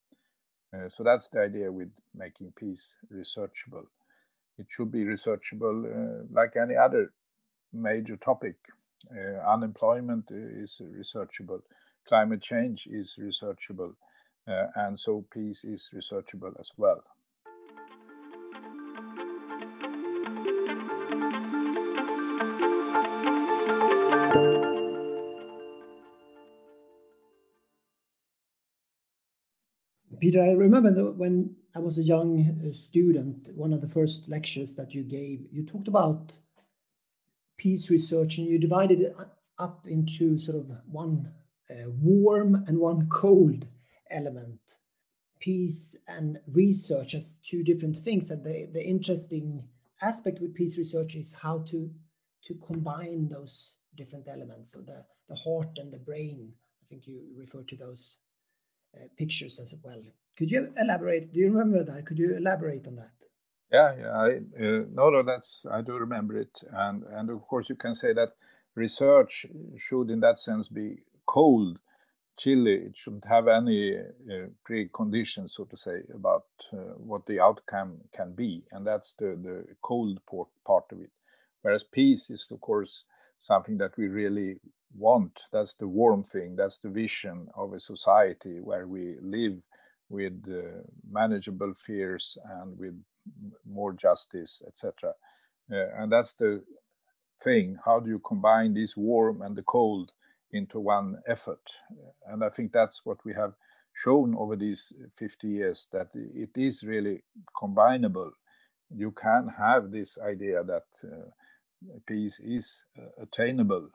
Uh, 0.74 0.90
so 0.90 1.04
that's 1.04 1.28
the 1.30 1.42
idea 1.42 1.72
with 1.72 1.90
making 2.14 2.54
peace 2.58 2.96
researchable. 3.14 3.86
It 4.58 4.68
should 4.70 4.92
be 4.92 5.04
researchable 5.04 5.86
uh, 5.86 6.24
like 6.32 6.56
any 6.56 6.76
other 6.76 7.14
major 7.74 8.18
topic. 8.18 8.56
Uh, 9.12 9.40
unemployment 9.48 10.26
is 10.32 10.82
researchable, 10.82 11.62
climate 12.08 12.42
change 12.42 12.88
is 12.88 13.18
researchable, 13.20 13.94
uh, 14.48 14.68
and 14.76 15.00
so 15.00 15.26
peace 15.32 15.64
is 15.64 15.90
researchable 15.94 16.60
as 16.60 16.72
well. 16.78 17.04
Peter, 30.26 30.42
I 30.42 30.54
remember 30.54 31.12
when 31.12 31.56
I 31.76 31.78
was 31.78 32.00
a 32.00 32.02
young 32.02 32.60
uh, 32.68 32.72
student, 32.74 33.48
one 33.56 33.72
of 33.72 33.82
the 33.82 33.88
first 33.88 34.28
lectures 34.28 34.76
that 34.76 34.96
you 34.96 35.04
gave, 35.04 35.46
you 35.52 35.64
talked 35.64 35.88
about 35.88 36.36
peace 37.60 37.92
research 37.92 38.40
and 38.40 38.48
you 38.48 38.58
divided 38.58 39.02
it 39.02 39.16
up 39.60 39.86
into 39.86 40.40
sort 40.40 40.58
of 40.58 40.72
one 40.88 41.32
uh, 41.70 41.92
warm 42.02 42.64
and 42.66 42.80
one 42.80 43.08
cold 43.10 43.68
element. 44.10 44.60
Peace 45.40 45.96
and 46.08 46.40
research 46.48 47.14
as 47.14 47.38
two 47.48 47.62
different 47.62 47.96
things. 47.96 48.32
And 48.32 48.44
the, 48.44 48.68
the 48.74 48.84
interesting 48.84 49.64
aspect 50.02 50.42
with 50.42 50.56
peace 50.56 50.76
research 50.76 51.14
is 51.14 51.36
how 51.36 51.60
to, 51.68 51.88
to 52.46 52.56
combine 52.66 53.28
those 53.28 53.78
different 53.96 54.28
elements. 54.28 54.72
So 54.74 54.80
the, 54.80 55.06
the 55.30 55.36
heart 55.36 55.78
and 55.78 55.94
the 55.94 56.00
brain, 56.00 56.52
I 56.82 56.86
think 56.90 57.06
you 57.06 57.22
refer 57.38 57.62
to 57.62 57.76
those 57.76 58.18
pictures 59.18 59.60
as 59.60 59.74
well. 59.84 60.02
Could 60.38 60.52
you 60.52 60.74
elaborate? 60.78 61.32
Do 61.34 61.40
you 61.40 61.52
remember 61.52 61.84
that? 61.84 62.06
Could 62.06 62.20
you 62.20 62.36
elaborate 62.36 62.88
on 62.88 62.96
that? 62.98 63.12
Yeah, 63.72 63.96
yeah. 63.98 64.12
I, 64.12 64.28
uh, 64.64 64.84
no, 64.92 65.10
no, 65.10 65.24
that's 65.24 65.66
I 65.70 65.82
do 65.82 65.94
remember 65.98 66.38
it, 66.38 66.62
and 66.72 67.04
and 67.04 67.30
of 67.30 67.42
course 67.48 67.70
you 67.70 67.76
can 67.76 67.96
say 67.96 68.14
that 68.14 68.34
research 68.76 69.46
should, 69.78 70.10
in 70.10 70.20
that 70.20 70.40
sense, 70.40 70.68
be 70.68 71.00
cold, 71.26 71.80
chilly. 72.38 72.76
It 72.76 72.98
shouldn't 72.98 73.26
have 73.26 73.48
any 73.48 73.98
uh, 73.98 74.48
preconditions, 74.70 75.52
so 75.52 75.66
to 75.66 75.78
say, 75.78 76.04
about 76.14 76.46
uh, 76.74 76.96
what 76.98 77.26
the 77.26 77.40
outcome 77.40 77.98
can 78.12 78.34
be, 78.34 78.64
and 78.72 78.86
that's 78.86 79.14
the 79.14 79.36
the 79.36 79.66
cold 79.82 80.20
part 80.66 80.86
of 80.92 81.02
it. 81.02 81.12
Whereas 81.62 81.84
peace 81.84 82.30
is, 82.30 82.46
of 82.52 82.62
course, 82.62 83.06
something 83.38 83.78
that 83.80 83.98
we 83.98 84.08
really 84.08 84.60
want. 84.98 85.44
That's 85.52 85.76
the 85.76 85.88
warm 85.88 86.24
thing. 86.24 86.56
That's 86.56 86.80
the 86.80 86.90
vision 86.90 87.48
of 87.56 87.74
a 87.74 87.80
society 87.80 88.60
where 88.60 88.88
we 88.88 89.16
live 89.22 89.62
with 90.10 90.44
uh, 90.48 90.82
manageable 91.10 91.74
fears 91.74 92.38
and 92.60 92.78
with 92.78 92.96
more 93.66 93.94
justice, 93.94 94.62
etc. 94.68 95.14
Uh, 95.72 95.88
and 95.98 96.12
that's 96.12 96.36
the 96.36 96.64
thing. 97.44 97.78
How 97.84 98.00
do 98.00 98.10
you 98.10 98.20
combine 98.20 98.74
this 98.74 98.96
warm 98.96 99.42
and 99.42 99.56
the 99.56 99.64
cold 99.64 100.12
into 100.52 100.80
one 100.80 101.18
effort? 101.28 101.70
And 102.28 102.44
I 102.44 102.50
think 102.50 102.72
that's 102.72 103.06
what 103.06 103.24
we 103.26 103.34
have 103.34 103.54
shown 103.94 104.36
over 104.38 104.56
these 104.56 104.94
50 105.16 105.48
years 105.48 105.88
that 105.92 106.10
it 106.14 106.52
is 106.56 106.84
really 106.84 107.24
combinable. 107.56 108.32
You 108.90 109.12
can 109.12 109.50
have 109.58 109.92
this 109.92 110.20
idea 110.20 110.64
that 110.64 110.86
uh, 111.04 111.30
peace 112.06 112.40
is 112.40 112.86
uh, 112.98 113.24
attainable, 113.24 113.90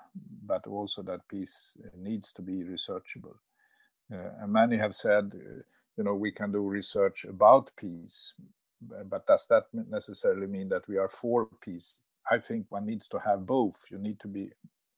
but 0.46 0.66
also 0.66 1.02
that 1.02 1.26
peace 1.28 1.74
needs 1.96 2.32
to 2.32 2.42
be 2.42 2.64
researchable. 2.64 3.36
Uh, 4.12 4.30
and 4.40 4.52
many 4.52 4.76
have 4.76 4.94
said, 4.94 5.32
uh, 5.34 5.62
you 5.96 6.04
know, 6.04 6.14
we 6.14 6.32
can 6.32 6.52
do 6.52 6.60
research 6.60 7.24
about 7.24 7.70
peace, 7.76 8.34
but 9.06 9.26
does 9.26 9.46
that 9.50 9.64
necessarily 9.72 10.46
mean 10.46 10.68
that 10.68 10.88
we 10.88 10.96
are 10.96 11.08
for 11.08 11.48
peace? 11.60 11.98
I 12.30 12.38
think 12.38 12.66
one 12.68 12.86
needs 12.86 13.08
to 13.08 13.18
have 13.18 13.46
both. 13.46 13.84
You 13.90 13.98
need 13.98 14.20
to 14.20 14.28
be 14.28 14.50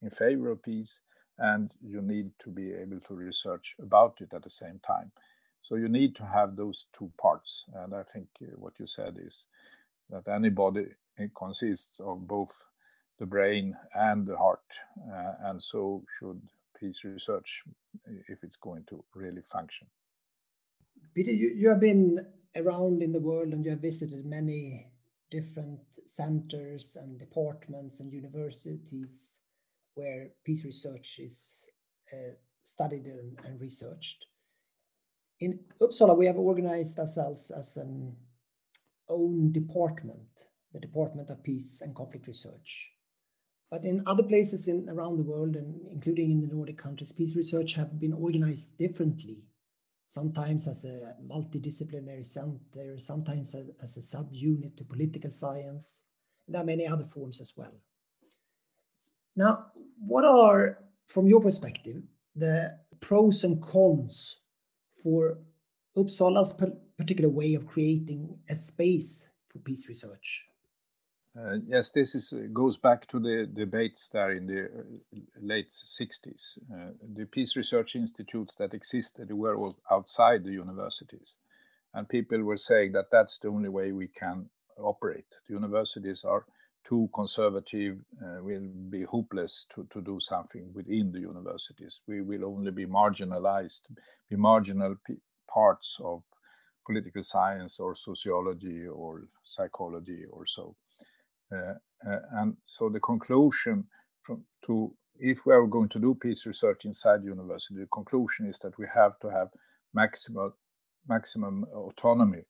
in 0.03 0.11
favor 0.11 0.51
of 0.51 0.62
peace 0.62 1.01
and 1.39 1.73
you 1.83 2.03
need 2.03 2.31
to 2.41 2.51
be 2.51 2.73
able 2.73 3.01
to 3.01 3.15
research 3.15 3.75
about 3.81 4.21
it 4.21 4.33
at 4.35 4.43
the 4.43 4.51
same 4.51 4.81
time. 4.87 5.11
So 5.62 5.77
you 5.77 5.89
need 5.89 6.15
to 6.17 6.27
have 6.27 6.57
those 6.57 6.87
two 6.93 7.11
parts. 7.21 7.65
And 7.75 7.95
I 7.95 8.03
think 8.03 8.29
what 8.57 8.75
you 8.79 8.87
said 8.87 9.19
is 9.25 9.47
that 10.11 10.29
anybody 10.29 10.87
consists 11.37 11.95
of 12.01 12.27
both 12.27 12.53
the 13.19 13.26
brain 13.26 13.76
and 13.95 14.26
the 14.26 14.37
heart. 14.37 14.61
Uh, 15.12 15.33
and 15.45 15.62
so 15.62 16.04
should 16.19 16.40
peace 16.78 17.04
research 17.04 17.62
if 18.28 18.42
it's 18.42 18.57
going 18.57 18.85
to 18.88 19.04
really 19.14 19.42
function. 19.42 19.87
Peter, 21.14 21.33
you, 21.33 21.52
you 21.54 21.69
have 21.69 21.81
been 21.81 22.26
around 22.57 23.02
in 23.02 23.12
the 23.12 23.21
world 23.21 23.52
and 23.52 23.64
you 23.64 23.71
have 23.71 23.81
visited 23.81 24.25
many 24.25 24.92
different 25.31 25.81
centers 26.04 26.97
and 27.00 27.19
departments 27.19 28.00
and 28.00 28.12
universities 28.12 29.40
where 29.95 30.28
peace 30.45 30.64
research 30.64 31.19
is 31.19 31.69
uh, 32.12 32.35
studied 32.62 33.07
and, 33.07 33.38
and, 33.45 33.61
researched. 33.61 34.26
In 35.40 35.59
Uppsala, 35.81 36.16
we 36.16 36.26
have 36.26 36.37
organized 36.37 36.99
ourselves 36.99 37.50
as 37.50 37.76
an 37.76 38.14
own 39.09 39.52
department, 39.52 40.49
the 40.73 40.81
Department 40.81 41.31
of 41.31 41.42
Peace 41.42 41.83
and 41.83 41.95
Conflict 41.95 42.26
Research. 42.26 42.90
But 43.73 43.87
in 43.87 44.02
other 44.05 44.23
places 44.23 44.69
in, 44.69 44.87
around 44.91 45.17
the 45.17 45.23
world, 45.23 45.57
and 45.57 45.81
including 45.91 46.31
in 46.31 46.41
the 46.43 46.55
Nordic 46.55 46.76
countries, 46.76 47.11
peace 47.11 47.35
research 47.35 47.73
have 47.73 47.99
been 47.99 48.12
organized 48.12 48.76
differently. 48.76 49.38
Sometimes 50.05 50.69
as 50.69 50.85
a 50.85 51.14
multidisciplinary 51.26 52.23
center, 52.23 52.99
sometimes 52.99 53.57
as 53.83 53.97
a 53.97 54.00
subunit 54.00 54.76
to 54.76 54.85
political 54.85 55.31
science. 55.31 56.05
There 56.47 56.61
are 56.61 56.67
many 56.67 56.87
other 56.87 57.07
forms 57.07 57.41
as 57.41 57.55
well. 57.57 57.73
Now, 59.37 59.69
what 59.99 60.26
are, 60.26 60.81
from 61.07 61.26
your 61.26 61.41
perspective, 61.41 62.02
the 62.37 62.79
pros 63.00 63.43
and 63.43 63.62
cons 63.62 64.41
for 65.02 65.38
Uppsala's 65.97 66.52
particular 66.99 67.31
way 67.31 67.55
of 67.55 67.67
creating 67.67 68.37
a 68.50 68.55
space 68.55 69.31
for 69.49 69.61
peace 69.61 69.88
research? 69.88 70.52
Uh, 71.35 71.57
yes, 71.67 71.91
this 71.91 72.15
is 72.15 72.35
uh, 72.35 72.47
goes 72.53 72.77
back 72.77 73.07
to 73.07 73.19
the 73.19 73.47
debates 73.51 74.09
there 74.09 74.33
in 74.33 74.47
the 74.47 74.65
uh, 74.65 75.19
late 75.41 75.71
60s. 75.71 76.59
Uh, 76.71 76.91
the 77.17 77.25
peace 77.25 77.57
research 77.57 77.97
institutes 77.97 78.55
that 78.57 78.75
existed 78.75 79.33
were 79.33 79.57
all 79.57 79.79
outside 79.91 80.45
the 80.45 80.51
universities, 80.53 81.37
and 81.95 82.07
people 82.09 82.43
were 82.43 82.59
saying 82.59 82.93
that 82.93 83.11
that's 83.11 83.39
the 83.39 83.49
only 83.49 83.71
way 83.71 83.93
we 83.93 84.09
can 84.09 84.51
operate. 84.79 85.39
The 85.49 85.55
universities 85.55 86.23
are 86.23 86.45
too 86.85 87.09
conservative, 87.15 88.01
uh, 88.23 88.43
will 88.43 88.69
be 88.91 89.05
hopeless 89.05 89.67
to, 89.75 89.87
to 89.91 90.03
do 90.03 90.19
something 90.21 90.71
within 90.75 91.12
the 91.12 91.21
universities. 91.21 92.03
We 92.07 92.21
will 92.21 92.45
only 92.45 92.73
be 92.73 92.85
marginalized, 92.85 93.83
be 94.29 94.37
marginal 94.37 94.97
parts 95.49 95.99
of 96.05 96.25
political 96.85 97.23
science 97.23 97.81
or 97.81 97.95
sociology 97.95 98.87
or 98.87 99.23
psychology 99.45 100.25
or 100.31 100.45
so. 100.45 100.75
Uh, 101.53 101.75
uh, 102.09 102.19
and 102.33 102.57
so 102.67 102.89
the 102.89 103.01
conclusion 103.01 103.85
from, 104.23 104.45
to 104.67 104.95
if 105.19 105.47
we 105.47 105.53
are 105.53 105.67
going 105.67 105.89
to 105.89 106.01
do 106.01 106.15
peace 106.15 106.47
research 106.47 106.85
inside 106.85 107.23
university, 107.23 107.81
the 107.81 107.87
conclusion 107.93 108.49
is 108.49 108.59
that 108.59 108.77
we 108.79 108.87
have 108.93 109.19
to 109.21 109.29
have 109.29 109.49
maximum 109.95 110.53
maximum 111.09 111.65
autonomy 111.75 112.43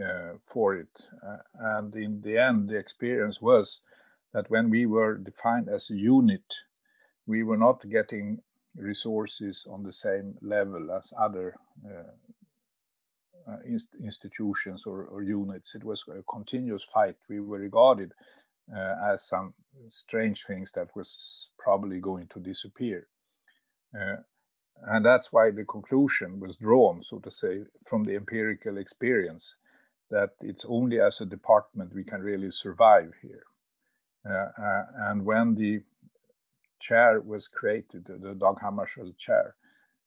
uh, 0.00 0.34
for 0.38 0.76
it. 0.76 1.02
Uh, 1.26 1.38
and 1.76 1.94
in 1.96 2.20
the 2.20 2.38
end, 2.38 2.68
the 2.68 2.76
experience 2.76 3.40
was 3.40 3.80
that 4.32 4.50
when 4.50 4.70
we 4.70 4.86
were 4.86 5.16
defined 5.16 5.68
as 5.68 5.90
a 5.90 5.96
unit, 5.96 6.54
we 7.26 7.42
were 7.42 7.56
not 7.56 7.88
getting 7.90 8.38
resources 8.76 9.66
on 9.68 9.82
the 9.82 9.92
same 9.92 10.34
level 10.40 10.92
as 10.92 11.12
other 11.18 11.54
uh, 11.84 12.12
inst 13.64 13.88
institutions 14.02 14.84
or, 14.86 15.04
or, 15.04 15.22
units. 15.22 15.74
It 15.74 15.84
was 15.84 16.04
a 16.08 16.22
continuous 16.22 16.84
fight. 16.84 17.16
We 17.28 17.40
were 17.40 17.58
regarded 17.58 18.12
uh, 18.74 18.94
as 19.12 19.26
some 19.26 19.54
strange 19.88 20.44
things 20.44 20.72
that 20.72 20.88
was 20.94 21.50
probably 21.58 22.00
going 22.00 22.28
to 22.28 22.40
disappear. 22.40 23.08
Uh, 23.98 24.16
and 24.82 25.04
that's 25.04 25.32
why 25.32 25.50
the 25.50 25.64
conclusion 25.64 26.40
was 26.40 26.56
drawn, 26.56 27.02
so 27.02 27.18
to 27.20 27.30
say, 27.30 27.62
from 27.86 28.04
the 28.04 28.14
empirical 28.14 28.78
experience 28.78 29.56
that 30.10 30.30
it's 30.40 30.64
only 30.68 31.00
as 31.00 31.20
a 31.20 31.26
department 31.26 31.94
we 31.94 32.04
can 32.04 32.20
really 32.22 32.50
survive 32.50 33.12
here. 33.22 33.44
Uh, 34.28 34.48
uh, 34.62 34.84
and 35.08 35.24
when 35.24 35.54
the 35.54 35.80
chair 36.80 37.20
was 37.20 37.48
created, 37.48 38.06
the 38.06 38.34
Dag 38.34 38.56
Hammarskjöld 38.62 39.16
chair, 39.16 39.54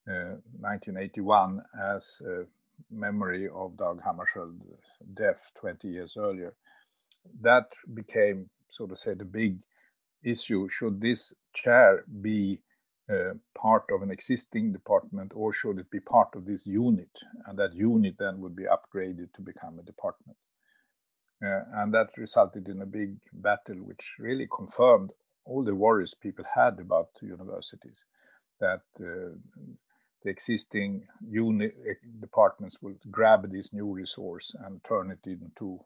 1981, 0.05 1.59
uh, 1.59 1.95
as 1.95 2.21
a 2.25 2.45
memory 2.89 3.47
of 3.53 3.77
Dag 3.77 4.01
Hammarskjöld's 4.01 4.65
death 5.13 5.51
20 5.55 5.87
years 5.87 6.17
earlier, 6.17 6.53
that 7.41 7.73
became, 7.93 8.49
so 8.69 8.87
to 8.87 8.95
say, 8.95 9.13
the 9.13 9.25
big 9.25 9.61
issue. 10.23 10.67
Should 10.69 11.01
this 11.01 11.33
chair 11.53 12.05
be 12.21 12.61
uh, 13.09 13.33
part 13.55 13.85
of 13.91 14.01
an 14.01 14.11
existing 14.11 14.71
department 14.71 15.33
or 15.35 15.51
should 15.51 15.79
it 15.79 15.89
be 15.91 15.99
part 15.99 16.35
of 16.35 16.45
this 16.45 16.65
unit? 16.67 17.19
And 17.45 17.57
that 17.59 17.73
unit 17.73 18.15
then 18.17 18.39
would 18.39 18.55
be 18.55 18.63
upgraded 18.63 19.33
to 19.33 19.41
become 19.41 19.79
a 19.79 19.83
department. 19.83 20.37
Uh, 21.43 21.61
and 21.73 21.93
that 21.93 22.09
resulted 22.17 22.67
in 22.67 22.81
a 22.81 22.85
big 22.85 23.17
battle, 23.33 23.77
which 23.77 24.15
really 24.19 24.47
confirmed 24.55 25.11
all 25.43 25.63
the 25.63 25.75
worries 25.75 26.13
people 26.13 26.45
had 26.55 26.79
about 26.79 27.09
universities 27.21 28.05
that 28.59 28.83
uh, 28.99 29.33
the 30.23 30.29
existing 30.29 31.07
unit 31.27 31.75
eh, 31.87 31.93
departments 32.19 32.81
will 32.81 32.95
grab 33.09 33.51
this 33.51 33.73
new 33.73 33.91
resource 33.91 34.55
and 34.65 34.83
turn 34.83 35.11
it 35.11 35.27
into 35.27 35.79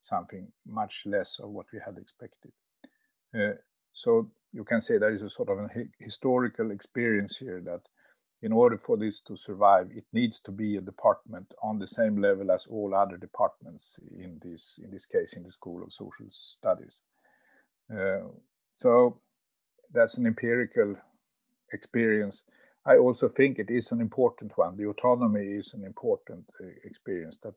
something 0.00 0.48
much 0.66 1.02
less 1.06 1.38
of 1.38 1.50
what 1.50 1.66
we 1.72 1.80
had 1.84 1.96
expected. 1.98 2.52
Uh, 3.34 3.54
so 3.92 4.30
you 4.52 4.64
can 4.64 4.80
say 4.80 4.98
there 4.98 5.14
is 5.14 5.22
a 5.22 5.30
sort 5.30 5.48
of 5.48 5.58
a 5.58 5.68
historical 5.98 6.70
experience 6.70 7.38
here 7.38 7.62
that 7.64 7.82
in 8.42 8.52
order 8.52 8.76
for 8.76 8.96
this 8.96 9.20
to 9.20 9.36
survive, 9.36 9.88
it 9.94 10.04
needs 10.12 10.40
to 10.40 10.50
be 10.50 10.76
a 10.76 10.80
department 10.80 11.54
on 11.62 11.78
the 11.78 11.86
same 11.86 12.20
level 12.20 12.50
as 12.50 12.66
all 12.66 12.92
other 12.94 13.16
departments 13.16 14.00
in 14.10 14.40
this, 14.42 14.80
in 14.82 14.90
this 14.90 15.06
case, 15.06 15.34
in 15.34 15.44
the 15.44 15.52
School 15.52 15.82
of 15.84 15.92
Social 15.92 16.26
Studies. 16.30 16.98
Uh, 17.90 18.28
so 18.74 19.20
that's 19.92 20.18
an 20.18 20.26
empirical 20.26 20.96
experience. 21.72 22.42
I 22.84 22.96
also 22.96 23.28
think 23.28 23.58
it 23.58 23.70
is 23.70 23.92
an 23.92 24.00
important 24.00 24.56
one. 24.56 24.76
The 24.76 24.88
autonomy 24.88 25.46
is 25.46 25.72
an 25.74 25.84
important 25.84 26.46
uh, 26.60 26.66
experience 26.84 27.38
that 27.42 27.54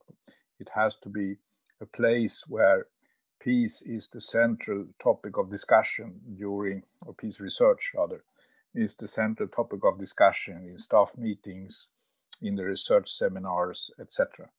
it 0.59 0.69
has 0.75 0.95
to 0.97 1.09
be 1.09 1.37
a 1.81 1.85
place 1.85 2.43
where 2.47 2.87
peace 3.39 3.81
is 3.81 4.07
the 4.07 4.21
central 4.21 4.85
topic 4.99 5.37
of 5.37 5.49
discussion 5.49 6.21
during, 6.37 6.83
or 7.01 7.13
peace 7.13 7.39
research 7.39 7.91
rather, 7.95 8.23
is 8.73 8.95
the 8.95 9.07
central 9.07 9.47
topic 9.49 9.83
of 9.83 9.97
discussion 9.97 10.67
in 10.69 10.77
staff 10.77 11.17
meetings, 11.17 11.87
in 12.41 12.55
the 12.55 12.63
research 12.63 13.09
seminars, 13.09 13.91
etc. 13.99 14.49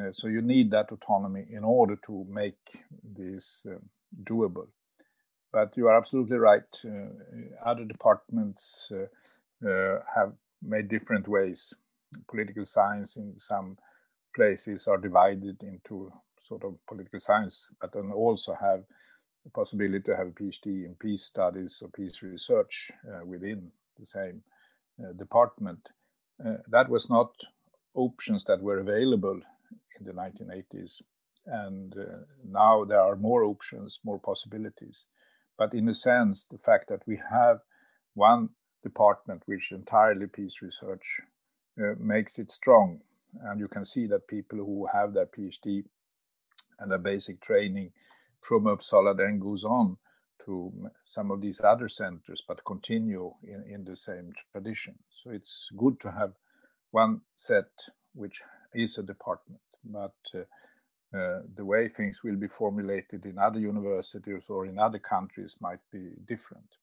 Uh, 0.00 0.10
so 0.10 0.26
you 0.28 0.42
need 0.42 0.70
that 0.70 0.90
autonomy 0.90 1.46
in 1.50 1.64
order 1.64 1.96
to 2.06 2.26
make 2.28 2.84
this 3.04 3.66
uh, 3.70 3.78
doable. 4.24 4.68
But 5.52 5.76
you 5.76 5.86
are 5.88 5.96
absolutely 5.96 6.36
right. 6.36 6.84
Uh, 6.84 7.08
other 7.64 7.84
departments 7.84 8.90
uh, 8.92 9.06
have 9.62 10.34
made 10.62 10.88
different 10.88 11.28
ways. 11.28 11.74
Political 12.28 12.64
science 12.64 13.16
in 13.16 13.38
some 13.38 13.76
places 14.34 14.86
are 14.86 14.98
divided 14.98 15.62
into 15.62 16.12
sort 16.40 16.64
of 16.64 16.74
political 16.86 17.20
science, 17.20 17.68
but 17.80 17.92
then 17.92 18.10
also 18.12 18.56
have 18.60 18.84
the 19.44 19.50
possibility 19.50 20.00
to 20.00 20.16
have 20.16 20.28
a 20.28 20.30
PhD 20.30 20.84
in 20.86 20.96
peace 20.98 21.24
studies 21.24 21.82
or 21.82 21.88
peace 21.88 22.22
research 22.22 22.90
uh, 23.10 23.24
within 23.24 23.70
the 23.98 24.06
same 24.06 24.42
uh, 25.02 25.12
department. 25.12 25.90
Uh, 26.44 26.58
that 26.68 26.88
was 26.88 27.10
not 27.10 27.32
options 27.94 28.44
that 28.44 28.62
were 28.62 28.78
available 28.78 29.40
in 29.98 30.06
the 30.06 30.12
1980s. 30.12 31.02
And 31.46 31.94
uh, 31.96 32.24
now 32.44 32.84
there 32.84 33.00
are 33.00 33.16
more 33.16 33.44
options, 33.44 34.00
more 34.04 34.18
possibilities. 34.18 35.06
But 35.56 35.74
in 35.74 35.88
a 35.88 35.94
sense, 35.94 36.44
the 36.44 36.58
fact 36.58 36.88
that 36.88 37.02
we 37.06 37.20
have 37.30 37.60
one 38.14 38.50
department 38.82 39.42
which 39.46 39.72
entirely 39.72 40.26
peace 40.26 40.62
research 40.62 41.20
uh, 41.80 41.94
makes 41.98 42.38
it 42.38 42.52
strong. 42.52 43.00
And 43.42 43.60
you 43.60 43.68
can 43.68 43.84
see 43.84 44.06
that 44.06 44.26
people 44.26 44.58
who 44.58 44.88
have 44.92 45.12
their 45.12 45.26
PhD 45.26 45.84
and 46.78 46.92
a 46.92 46.98
basic 46.98 47.40
training 47.40 47.92
from 48.40 48.64
Uppsala 48.64 49.16
then 49.16 49.38
goes 49.38 49.64
on 49.64 49.96
to 50.44 50.72
some 51.04 51.30
of 51.30 51.40
these 51.40 51.60
other 51.60 51.88
centers, 51.88 52.42
but 52.46 52.64
continue 52.64 53.34
in, 53.42 53.64
in 53.68 53.84
the 53.84 53.96
same 53.96 54.32
tradition. 54.52 54.94
So 55.22 55.30
it's 55.30 55.68
good 55.76 56.00
to 56.00 56.12
have 56.12 56.32
one 56.90 57.20
set 57.34 57.68
which 58.14 58.40
is 58.72 58.96
a 58.98 59.02
department, 59.02 59.60
but 59.84 60.16
uh, 60.34 60.38
uh, 61.16 61.40
the 61.54 61.64
way 61.64 61.88
things 61.88 62.22
will 62.22 62.36
be 62.36 62.48
formulated 62.48 63.24
in 63.24 63.38
other 63.38 63.58
universities 63.58 64.48
or 64.48 64.66
in 64.66 64.78
other 64.78 64.98
countries 64.98 65.56
might 65.60 65.80
be 65.90 66.10
different. 66.26 66.76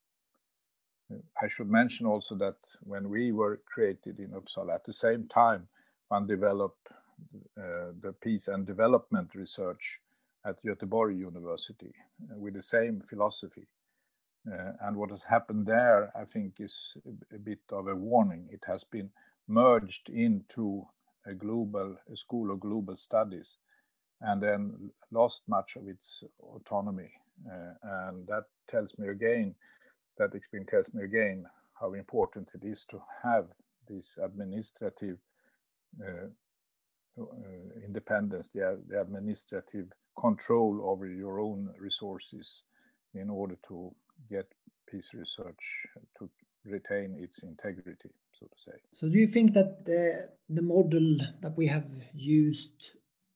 I 1.41 1.47
should 1.47 1.69
mention 1.69 2.05
also 2.05 2.35
that 2.35 2.57
when 2.83 3.09
we 3.09 3.31
were 3.31 3.61
created 3.65 4.19
in 4.19 4.29
Uppsala, 4.29 4.75
at 4.75 4.85
the 4.85 4.93
same 4.93 5.27
time, 5.27 5.67
one 6.07 6.27
developed 6.27 6.89
uh, 7.57 7.91
the 8.01 8.13
peace 8.21 8.47
and 8.47 8.65
development 8.65 9.35
research 9.35 9.99
at 10.45 10.63
Göteborg 10.63 11.17
University 11.17 11.93
uh, 12.31 12.37
with 12.37 12.53
the 12.53 12.61
same 12.61 13.01
philosophy. 13.01 13.67
Uh, 14.51 14.73
and 14.81 14.95
what 14.95 15.09
has 15.09 15.23
happened 15.23 15.65
there, 15.65 16.11
I 16.15 16.25
think, 16.25 16.59
is 16.59 16.97
a, 17.05 17.35
a, 17.35 17.39
bit 17.39 17.61
of 17.71 17.87
a 17.87 17.95
warning. 17.95 18.47
It 18.51 18.63
has 18.67 18.83
been 18.83 19.09
merged 19.47 20.09
into 20.09 20.85
a 21.25 21.33
global 21.33 21.97
a 22.11 22.15
school 22.15 22.51
of 22.51 22.59
global 22.59 22.95
studies, 22.95 23.57
and 24.21 24.41
then 24.41 24.91
lost 25.11 25.43
much 25.47 25.75
of 25.75 25.87
its 25.87 26.23
autonomy. 26.39 27.11
Uh, 27.49 27.73
and 27.81 28.27
that 28.27 28.45
tells 28.67 28.97
me 28.99 29.07
again, 29.07 29.55
that 30.17 30.35
experience 30.35 30.69
tells 30.71 30.93
me 30.93 31.03
again 31.03 31.45
how 31.79 31.93
important 31.93 32.49
it 32.53 32.65
is 32.65 32.85
to 32.85 33.01
have 33.23 33.47
this 33.87 34.17
administrative 34.21 35.17
uh, 36.01 36.27
uh, 37.17 37.25
independence, 37.85 38.49
the, 38.49 38.81
the, 38.89 38.99
administrative 38.99 39.87
control 40.19 40.81
over 40.83 41.07
your 41.07 41.39
own 41.39 41.69
resources 41.79 42.63
in 43.13 43.29
order 43.29 43.55
to 43.67 43.93
get 44.29 44.45
peace 44.89 45.11
research 45.13 45.85
to 46.17 46.29
retain 46.65 47.15
its 47.17 47.43
integrity, 47.43 48.09
so 48.33 48.45
to 48.47 48.57
say. 48.57 48.77
So, 48.91 49.07
do 49.07 49.17
you 49.17 49.27
think 49.27 49.53
that 49.53 49.85
the, 49.85 50.29
the 50.49 50.61
model 50.61 51.17
that 51.41 51.55
we 51.55 51.67
have 51.67 51.85
used 52.13 52.91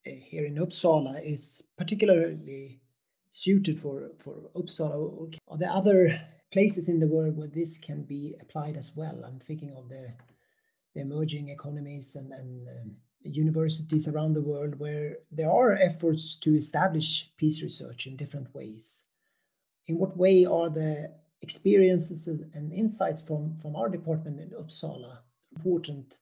uh, 0.06 0.12
here 0.22 0.46
in 0.46 0.56
Uppsala 0.56 1.24
is 1.24 1.64
particularly 1.78 2.82
suited 3.32 3.80
for, 3.80 4.10
for 4.18 4.50
Uppsala? 4.56 5.34
Are 5.48 5.58
there 5.58 5.72
other 5.72 6.20
places 6.52 6.90
in 6.90 7.00
the 7.00 7.08
world 7.08 7.38
where 7.38 7.48
this 7.48 7.78
can 7.78 8.04
be 8.04 8.36
applied 8.42 8.78
as 8.78 8.96
well? 8.96 9.24
I'm 9.26 9.40
thinking 9.40 9.74
of 9.76 9.90
the, 9.90 10.14
the 10.96 11.02
emerging 11.02 11.50
economies 11.50 12.16
and, 12.16 12.32
and 12.32 12.68
um, 12.68 12.96
universities 13.22 14.08
around 14.08 14.34
the 14.34 14.42
world 14.42 14.80
where 14.80 15.18
there 15.32 15.52
are 15.52 15.74
efforts 15.74 16.36
to 16.38 16.56
establish 16.56 17.32
peace 17.38 17.62
research 17.62 18.08
in 18.08 18.16
different 18.16 18.54
ways. 18.54 19.04
In 19.88 19.98
what 19.98 20.18
way 20.18 20.46
are 20.46 20.70
the 20.70 21.12
experiences 21.42 22.28
and 22.28 22.74
insights 22.74 23.22
from, 23.22 23.58
from 23.60 23.76
our 23.76 23.90
department 23.90 24.40
in 24.40 24.50
Uppsala 24.50 25.20
important 25.56 26.18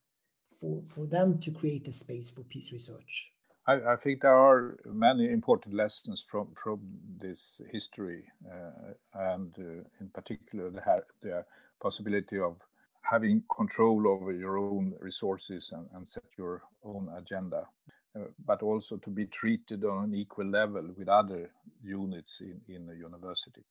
for, 0.59 0.83
for 0.89 1.05
them 1.05 1.37
to 1.37 1.51
create 1.51 1.87
a 1.87 1.91
space 1.91 2.29
for 2.29 2.41
peace 2.43 2.71
research? 2.71 3.31
I, 3.67 3.93
I 3.93 3.95
think 3.97 4.21
there 4.21 4.33
are 4.33 4.77
many 4.85 5.29
important 5.29 5.75
lessons 5.75 6.25
from, 6.25 6.47
from 6.55 6.79
this 7.19 7.59
history, 7.69 8.23
uh, 8.49 8.93
and 9.13 9.53
uh, 9.59 9.83
in 9.99 10.09
particular, 10.13 10.69
the, 10.69 11.03
the 11.21 11.45
possibility 11.81 12.39
of 12.39 12.61
having 13.01 13.43
control 13.53 14.07
over 14.07 14.31
your 14.31 14.57
own 14.57 14.93
resources 14.99 15.71
and, 15.73 15.87
and 15.93 16.07
set 16.07 16.23
your 16.37 16.63
own 16.83 17.09
agenda, 17.17 17.67
uh, 18.15 18.23
but 18.45 18.61
also 18.63 18.97
to 18.97 19.09
be 19.09 19.25
treated 19.25 19.83
on 19.83 20.05
an 20.05 20.15
equal 20.15 20.45
level 20.45 20.89
with 20.97 21.09
other 21.09 21.51
units 21.83 22.41
in, 22.41 22.61
in 22.73 22.89
a 22.89 22.95
university. 22.95 23.63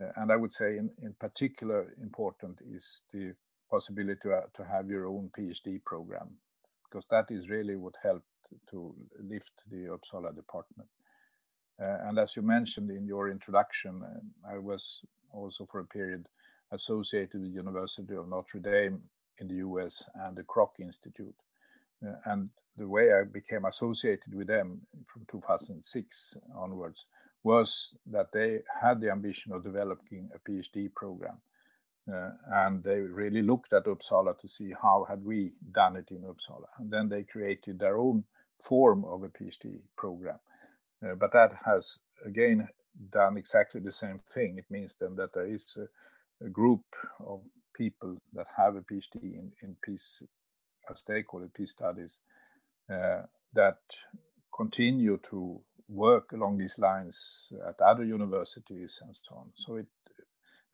Uh, 0.00 0.10
and 0.16 0.32
I 0.32 0.36
would 0.36 0.52
say, 0.52 0.78
in, 0.78 0.90
in 1.02 1.14
particular, 1.18 1.94
important 2.00 2.60
is 2.72 3.02
the 3.12 3.34
possibility 3.70 4.20
to, 4.22 4.42
to 4.54 4.64
have 4.64 4.88
your 4.88 5.06
own 5.06 5.30
PhD 5.36 5.82
program, 5.84 6.28
because 6.84 7.06
that 7.10 7.30
is 7.30 7.48
really 7.48 7.76
what 7.76 7.94
helped 8.02 8.26
to 8.70 8.94
lift 9.20 9.52
the 9.70 9.86
Uppsala 9.86 10.34
department. 10.34 10.88
Uh, 11.80 12.08
and 12.08 12.18
as 12.18 12.36
you 12.36 12.42
mentioned 12.42 12.90
in 12.90 13.06
your 13.06 13.30
introduction, 13.30 14.02
uh, 14.02 14.54
I 14.54 14.58
was 14.58 15.04
also 15.32 15.66
for 15.66 15.80
a 15.80 15.86
period 15.86 16.28
associated 16.70 17.40
with 17.40 17.50
the 17.50 17.56
University 17.56 18.14
of 18.14 18.28
Notre 18.28 18.60
Dame 18.60 19.02
in 19.38 19.48
the 19.48 19.56
US 19.56 20.08
and 20.14 20.36
the 20.36 20.42
Kroc 20.42 20.80
Institute. 20.80 21.34
Uh, 22.06 22.14
and 22.26 22.50
the 22.76 22.88
way 22.88 23.12
I 23.12 23.24
became 23.24 23.64
associated 23.64 24.34
with 24.34 24.46
them 24.46 24.82
from 25.06 25.26
2006 25.30 26.36
onwards 26.56 27.06
was 27.44 27.94
that 28.06 28.32
they 28.32 28.60
had 28.80 29.00
the 29.00 29.10
ambition 29.10 29.52
of 29.52 29.64
developing 29.64 30.30
a 30.34 30.38
PhD 30.38 30.92
program. 30.94 31.38
Uh, 32.12 32.30
and 32.52 32.82
they 32.82 33.00
really 33.00 33.42
looked 33.42 33.72
at 33.72 33.84
Uppsala 33.84 34.36
to 34.38 34.48
see 34.48 34.72
how 34.80 35.06
had 35.08 35.24
we 35.24 35.52
done 35.70 35.96
it 35.96 36.10
in 36.10 36.22
Uppsala. 36.22 36.66
And 36.78 36.90
then 36.90 37.08
they 37.08 37.22
created 37.22 37.78
their 37.78 37.96
own 37.96 38.24
form 38.62 39.04
of 39.04 39.22
a 39.22 39.28
PhD 39.28 39.80
program. 39.96 40.38
Uh, 41.04 41.14
but 41.14 41.32
that 41.32 41.52
has 41.64 41.98
again 42.24 42.68
done 43.10 43.36
exactly 43.36 43.80
the 43.80 43.92
same 43.92 44.18
thing. 44.18 44.58
It 44.58 44.70
means 44.70 44.96
then 45.00 45.16
that 45.16 45.32
there 45.34 45.46
is 45.46 45.76
a, 45.76 46.44
a 46.46 46.48
group 46.48 46.84
of 47.20 47.40
people 47.74 48.18
that 48.34 48.46
have 48.56 48.76
a 48.76 48.82
PhD 48.82 49.22
in, 49.22 49.52
in 49.62 49.76
peace, 49.82 50.22
as 50.90 51.04
they 51.04 51.22
call 51.22 51.42
it, 51.42 51.54
peace 51.54 51.72
studies, 51.72 52.20
uh, 52.92 53.22
that 53.54 53.78
continue 54.54 55.18
to 55.30 55.60
work 55.88 56.32
along 56.32 56.58
these 56.58 56.78
lines 56.78 57.52
at 57.68 57.80
other 57.80 58.04
universities 58.04 59.00
and 59.04 59.16
so 59.16 59.34
on. 59.34 59.50
So 59.54 59.76
it 59.76 59.86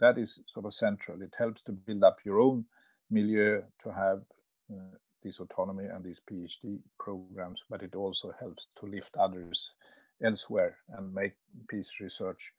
that 0.00 0.16
is 0.16 0.40
sort 0.46 0.66
of 0.66 0.74
central. 0.74 1.22
It 1.22 1.34
helps 1.38 1.62
to 1.62 1.72
build 1.72 2.04
up 2.04 2.18
your 2.24 2.38
own 2.40 2.66
milieu 3.10 3.62
to 3.82 3.92
have 3.92 4.22
uh, 4.70 4.96
this 5.22 5.40
autonomy 5.40 5.84
and 5.84 6.04
these 6.04 6.20
PhD 6.30 6.78
programs, 6.98 7.62
but 7.68 7.82
it 7.82 7.94
also 7.94 8.32
helps 8.38 8.68
to 8.78 8.86
lift 8.86 9.16
others 9.16 9.74
elsewhere 10.22 10.76
and 10.96 11.14
make 11.14 11.34
peace 11.68 11.92
research 12.00 12.52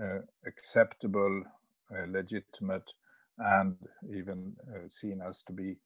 uh, 0.00 0.20
acceptable, 0.46 1.42
uh, 1.96 2.06
legitimate, 2.08 2.94
and 3.38 3.76
even 4.14 4.54
uh, 4.74 4.88
seen 4.88 5.20
as 5.26 5.42
to 5.42 5.52
be 5.52 5.76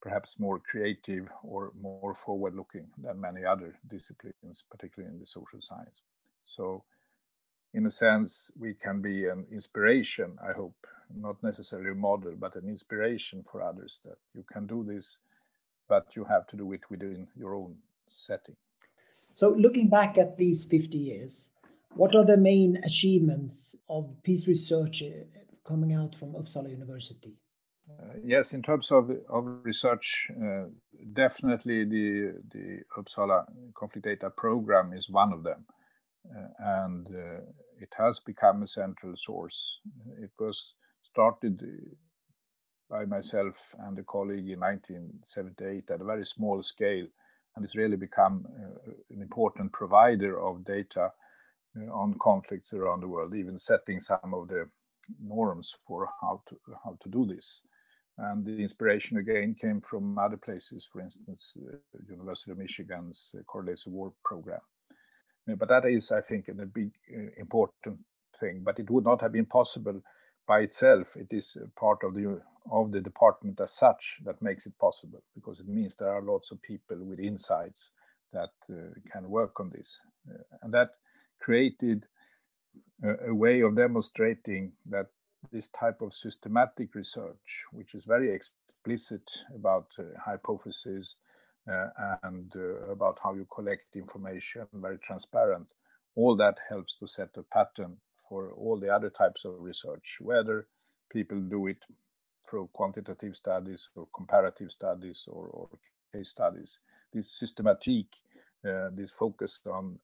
perhaps 0.00 0.38
more 0.38 0.60
creative 0.60 1.28
or 1.42 1.72
more 1.80 2.14
forward 2.14 2.54
looking 2.54 2.86
than 2.98 3.20
many 3.20 3.44
other 3.44 3.74
disciplines, 3.88 4.64
particularly 4.70 5.12
in 5.12 5.20
the 5.20 5.26
social 5.26 5.60
science. 5.60 6.02
So, 6.42 6.84
in 7.74 7.86
a 7.86 7.90
sense, 7.90 8.50
we 8.58 8.74
can 8.74 9.00
be 9.00 9.26
an 9.26 9.46
inspiration, 9.50 10.38
I 10.42 10.52
hope, 10.52 10.86
not 11.14 11.42
necessarily 11.42 11.90
a 11.90 11.94
model, 11.94 12.34
but 12.38 12.56
an 12.56 12.68
inspiration 12.68 13.44
for 13.50 13.62
others 13.62 14.00
that 14.04 14.18
you 14.34 14.44
can 14.50 14.66
do 14.66 14.84
this, 14.84 15.18
but 15.88 16.16
you 16.16 16.24
have 16.24 16.46
to 16.48 16.56
do 16.56 16.72
it 16.72 16.88
within 16.90 17.28
your 17.36 17.54
own 17.54 17.76
setting. 18.06 18.56
So, 19.34 19.50
looking 19.50 19.88
back 19.88 20.16
at 20.18 20.36
these 20.38 20.64
50 20.64 20.96
years, 20.96 21.50
what 21.94 22.14
are 22.14 22.24
the 22.24 22.36
main 22.36 22.78
achievements 22.84 23.76
of 23.88 24.10
peace 24.22 24.48
research 24.48 25.02
uh, 25.02 25.24
coming 25.66 25.92
out 25.92 26.14
from 26.14 26.32
Uppsala 26.32 26.70
University? 26.70 27.34
Uh, 27.88 28.14
yes, 28.24 28.52
in 28.52 28.62
terms 28.62 28.90
of, 28.90 29.10
of 29.28 29.44
research, 29.62 30.30
uh, 30.42 30.64
definitely 31.12 31.84
the, 31.84 32.34
the 32.50 32.80
Uppsala 32.98 33.44
conflict 33.74 34.06
data 34.06 34.30
program 34.30 34.92
is 34.92 35.08
one 35.08 35.32
of 35.32 35.42
them. 35.42 35.64
Uh, 36.28 36.48
and 36.58 37.08
uh, 37.08 37.40
it 37.80 37.92
has 37.96 38.20
become 38.20 38.62
a 38.62 38.66
central 38.66 39.14
source. 39.14 39.80
It 40.18 40.30
was 40.38 40.74
started 41.02 41.62
by 42.88 43.04
myself 43.04 43.74
and 43.80 43.98
a 43.98 44.02
colleague 44.02 44.48
in 44.48 44.60
1978 44.60 45.90
at 45.90 46.00
a 46.00 46.04
very 46.04 46.24
small 46.24 46.62
scale 46.62 47.06
and 47.56 47.64
it's 47.64 47.74
really 47.74 47.96
become 47.96 48.46
uh, 48.60 48.92
an 49.10 49.22
important 49.22 49.72
provider 49.72 50.40
of 50.40 50.64
data 50.64 51.10
uh, 51.76 51.92
on 51.92 52.14
conflicts 52.20 52.72
around 52.72 53.00
the 53.00 53.08
world, 53.08 53.34
even 53.34 53.58
setting 53.58 53.98
some 53.98 54.32
of 54.34 54.48
the 54.48 54.68
norms 55.22 55.74
for 55.86 56.08
how 56.20 56.42
to 56.46 56.56
how 56.84 56.96
to 57.00 57.08
do 57.08 57.26
this. 57.26 57.62
And 58.18 58.44
the 58.44 58.62
inspiration 58.62 59.18
again 59.18 59.54
came 59.54 59.80
from 59.80 60.18
other 60.18 60.38
places, 60.38 60.88
for 60.90 61.00
instance, 61.00 61.54
uh, 61.58 61.76
University 62.08 62.50
of 62.50 62.58
Michigan's 62.58 63.30
uh, 63.34 63.42
Correlates 63.42 63.86
of 63.86 63.92
War 63.92 64.12
program. 64.24 64.60
Uh, 65.50 65.54
but 65.54 65.68
that 65.68 65.84
is, 65.84 66.12
I 66.12 66.22
think, 66.22 66.48
a 66.48 66.54
big 66.54 66.92
uh, 67.14 67.30
important 67.36 68.00
thing. 68.40 68.62
But 68.64 68.78
it 68.78 68.90
would 68.90 69.04
not 69.04 69.20
have 69.20 69.32
been 69.32 69.46
possible 69.46 70.02
by 70.46 70.60
itself. 70.60 71.16
It 71.16 71.28
is 71.30 71.58
part 71.78 72.04
of 72.04 72.14
the 72.14 72.40
of 72.70 72.92
the 72.92 73.00
department 73.00 73.60
as 73.60 73.72
such 73.72 74.18
that 74.24 74.40
makes 74.42 74.66
it 74.66 74.78
possible 74.78 75.22
because 75.34 75.60
it 75.60 75.68
means 75.68 75.94
there 75.94 76.12
are 76.12 76.22
lots 76.22 76.50
of 76.50 76.62
people 76.62 76.96
with 77.04 77.18
insights 77.18 77.92
that 78.32 78.50
uh, 78.70 78.92
can 79.10 79.28
work 79.28 79.60
on 79.60 79.70
this. 79.70 80.00
Uh, 80.28 80.42
and 80.62 80.72
that 80.74 80.90
created 81.40 82.06
a, 83.02 83.28
a, 83.28 83.34
way 83.34 83.60
of 83.60 83.76
demonstrating 83.76 84.72
that 84.86 85.06
this 85.52 85.68
type 85.68 86.00
of 86.00 86.12
systematic 86.12 86.94
research 86.94 87.64
which 87.72 87.94
is 87.94 88.04
very 88.04 88.30
explicit 88.32 89.30
about 89.54 89.86
uh, 89.98 90.02
hypotheses 90.24 91.16
uh, 91.70 91.88
and 92.22 92.52
uh, 92.56 92.90
about 92.90 93.18
how 93.22 93.34
you 93.34 93.46
collect 93.54 93.94
information 93.94 94.66
very 94.72 94.98
transparent 94.98 95.66
all 96.14 96.34
that 96.34 96.58
helps 96.68 96.96
to 96.96 97.06
set 97.06 97.28
a 97.36 97.42
pattern 97.42 97.96
for 98.28 98.52
all 98.52 98.78
the 98.80 98.92
other 98.92 99.10
types 99.10 99.44
of 99.44 99.54
research 99.60 100.18
whether 100.20 100.66
people 101.10 101.38
do 101.38 101.66
it 101.66 101.84
through 102.48 102.70
quantitative 102.72 103.34
studies 103.36 103.90
or 103.96 104.06
comparative 104.14 104.70
studies 104.70 105.28
or, 105.30 105.46
or 105.46 105.68
case 106.12 106.30
studies. 106.30 106.80
This 107.12 107.30
systematic, 107.30 108.06
uh, 108.66 108.90
this 108.92 109.12
focus 109.12 109.60
on 109.66 109.98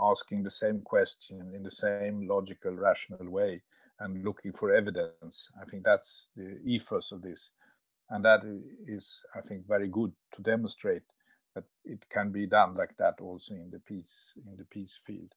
asking 0.00 0.42
the 0.42 0.50
same 0.50 0.80
question 0.80 1.52
in 1.54 1.62
the 1.62 1.70
same 1.70 2.26
logical, 2.26 2.74
rational 2.74 3.30
way 3.30 3.62
and 4.00 4.24
looking 4.24 4.52
for 4.52 4.74
evidence. 4.74 5.48
I 5.60 5.64
think 5.64 5.84
that's 5.84 6.28
the 6.36 6.58
ethos 6.64 7.12
of 7.12 7.22
this. 7.22 7.52
And 8.10 8.24
that 8.24 8.42
is, 8.86 9.20
I 9.34 9.40
think, 9.40 9.66
very 9.66 9.88
good 9.88 10.12
to 10.32 10.42
demonstrate 10.42 11.02
that 11.54 11.64
it 11.84 12.08
can 12.10 12.30
be 12.30 12.46
done 12.46 12.74
like 12.74 12.96
that 12.98 13.20
also 13.20 13.54
in 13.54 13.70
the 13.70 13.80
peace 13.80 14.34
in 14.46 14.56
the 14.56 14.64
peace 14.64 15.00
field. 15.04 15.32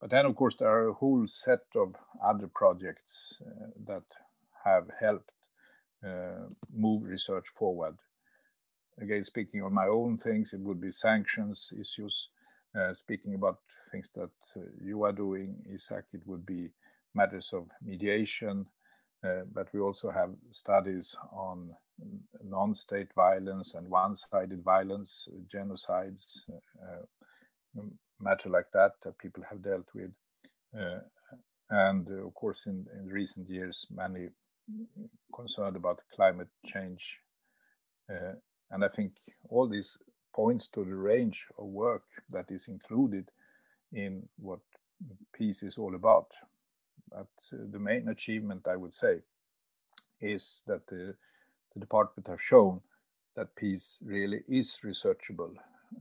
But 0.00 0.10
then, 0.10 0.26
of 0.26 0.36
course, 0.36 0.54
there 0.56 0.68
are 0.68 0.88
a 0.88 0.92
whole 0.92 1.26
set 1.26 1.64
of 1.74 1.96
other 2.22 2.46
projects 2.46 3.40
uh, 3.44 3.70
that 3.86 4.04
have 4.64 4.90
helped 5.00 5.32
move 6.72 7.06
research 7.06 7.48
forward. 7.48 7.96
Again, 9.00 9.24
speaking 9.24 9.62
on 9.62 9.72
my 9.72 9.86
own 9.86 10.18
things, 10.18 10.52
it 10.52 10.60
would 10.60 10.80
be 10.80 10.90
sanctions 10.92 11.72
issues. 11.78 12.30
Uh, 12.78 12.94
speaking 12.94 13.34
about 13.34 13.58
things 13.90 14.10
that 14.14 14.30
uh, 14.56 14.60
you 14.82 15.02
are 15.04 15.12
doing, 15.12 15.56
Isaac, 15.72 16.04
it 16.12 16.20
would 16.26 16.44
be 16.44 16.70
matters 17.14 17.52
of 17.52 17.68
mediation. 17.82 18.66
Uh, 19.24 19.42
but 19.52 19.68
we 19.72 19.80
also 19.80 20.10
have 20.10 20.30
studies 20.50 21.16
on 21.32 21.74
non-state 22.44 23.08
violence 23.14 23.74
and 23.74 23.88
one-sided 23.88 24.62
violence, 24.62 25.28
genocides, 25.52 26.44
uh, 26.82 27.82
matter 28.20 28.48
like 28.48 28.70
that 28.72 28.92
that 29.02 29.18
people 29.18 29.42
have 29.48 29.62
dealt 29.62 29.88
with. 29.94 30.10
Uh, 30.78 31.00
and 31.70 32.08
of 32.08 32.34
course, 32.34 32.66
in, 32.66 32.86
in 32.98 33.06
recent 33.08 33.48
years, 33.48 33.86
many 33.90 34.28
concerned 35.34 35.76
about 35.76 36.02
climate 36.14 36.48
change. 36.66 37.20
Uh, 38.10 38.34
and 38.70 38.84
I 38.84 38.88
think 38.88 39.12
all 39.48 39.68
this 39.68 39.98
points 40.34 40.68
to 40.68 40.84
the 40.84 40.94
range 40.94 41.46
of 41.58 41.66
work 41.66 42.04
that 42.30 42.50
is 42.50 42.68
included 42.68 43.30
in 43.92 44.28
what 44.38 44.60
peace 45.32 45.62
is 45.62 45.78
all 45.78 45.94
about. 45.94 46.32
But 47.10 47.28
uh, 47.52 47.64
the 47.70 47.78
main 47.78 48.08
achievement, 48.08 48.66
I 48.68 48.76
would 48.76 48.94
say, 48.94 49.22
is 50.20 50.62
that 50.66 50.86
the, 50.86 51.14
the 51.74 51.80
department 51.80 52.26
has 52.28 52.40
shown 52.40 52.80
that 53.36 53.56
peace 53.56 53.98
really 54.04 54.42
is 54.48 54.80
researchable 54.84 55.54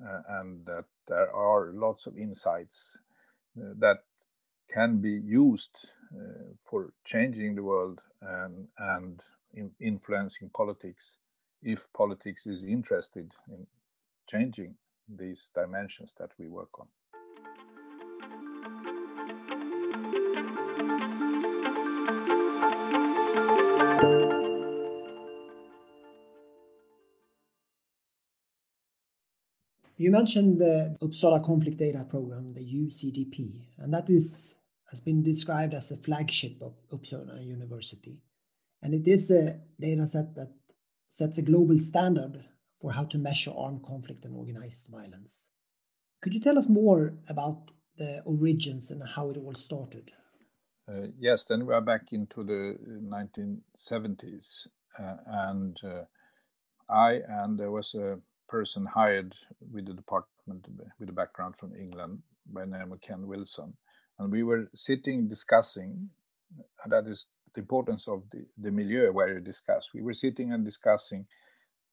uh, 0.03 0.21
and 0.39 0.65
that 0.65 0.85
there 1.07 1.31
are 1.33 1.71
lots 1.71 2.07
of 2.07 2.17
insights 2.17 2.97
uh, 3.57 3.73
that 3.79 4.03
can 4.73 4.97
be 4.97 5.11
used 5.11 5.91
Uh, 6.15 6.53
for 6.61 6.93
changing 7.03 7.53
the 7.53 7.63
world 7.63 7.99
and, 8.21 8.67
and 8.77 9.21
in 9.53 9.71
influencing 9.81 10.49
politics 10.55 11.17
if 11.61 11.91
politics 11.91 12.47
is 12.47 12.63
interested 12.63 13.33
in 13.49 13.67
changing 14.25 14.73
these 15.09 15.51
dimensions 15.53 16.13
that 16.17 16.31
we 16.39 16.47
work 16.47 16.69
on. 16.79 16.87
You 29.97 30.11
mentioned 30.11 30.59
the 30.59 30.95
Uppsala 31.01 31.43
Conflict 31.43 31.77
Data 31.77 32.05
Program, 32.07 32.53
the 32.53 32.61
UCDP, 32.61 33.65
and 33.79 33.93
that 33.93 34.09
is 34.09 34.55
has 34.89 34.99
been 34.99 35.23
described 35.23 35.73
as 35.73 35.89
the 35.89 35.97
flagship 35.97 36.61
of 36.61 36.75
Uppsala 36.91 37.45
University. 37.45 38.19
And 38.81 38.93
it 38.93 39.07
is 39.07 39.31
a 39.31 39.59
data 39.79 40.07
set 40.07 40.35
that 40.35 40.51
sets 41.07 41.37
a 41.37 41.41
global 41.41 41.77
standard 41.77 42.45
for 42.79 42.91
how 42.91 43.05
to 43.05 43.17
measure 43.17 43.51
armed 43.57 43.83
conflict 43.83 44.25
and 44.25 44.35
organized 44.35 44.89
violence. 44.91 45.49
Could 46.21 46.33
you 46.33 46.39
tell 46.39 46.57
us 46.57 46.69
more 46.69 47.13
about 47.27 47.71
the 47.97 48.21
origins 48.25 48.91
and 48.91 49.01
how 49.15 49.29
it 49.29 49.37
all 49.37 49.55
started? 49.55 50.11
Uh, 50.89 51.07
yes, 51.19 51.45
then 51.45 51.65
we 51.65 51.73
are 51.73 51.81
back 51.81 52.13
into 52.13 52.43
the 52.43 52.77
1970s, 53.03 54.67
uh, 54.97 55.15
and 55.25 55.77
uh, 55.83 56.03
I 56.89 57.19
and 57.27 57.59
there 57.59 57.71
was 57.71 57.93
a 57.93 58.19
person 58.47 58.85
hired 58.85 59.35
with 59.59 59.85
the 59.85 59.93
department 59.93 60.65
with 60.97 61.09
a 61.09 61.13
background 61.13 61.55
from 61.57 61.75
England 61.75 62.19
by 62.45 62.63
name 62.63 62.93
of 62.93 63.01
Ken 63.01 63.27
Wilson, 63.27 63.73
and 64.19 64.31
we 64.31 64.43
were 64.43 64.69
sitting 64.73 65.27
discussing. 65.27 66.09
that 66.85 67.07
is 67.07 67.27
the 67.53 67.61
importance 67.61 68.07
of 68.07 68.23
the, 68.31 68.45
the 68.57 68.71
milieu 68.71 69.11
where 69.11 69.33
you 69.33 69.39
discuss. 69.39 69.89
We 69.93 70.01
were 70.01 70.13
sitting 70.13 70.53
and 70.53 70.63
discussing 70.63 71.25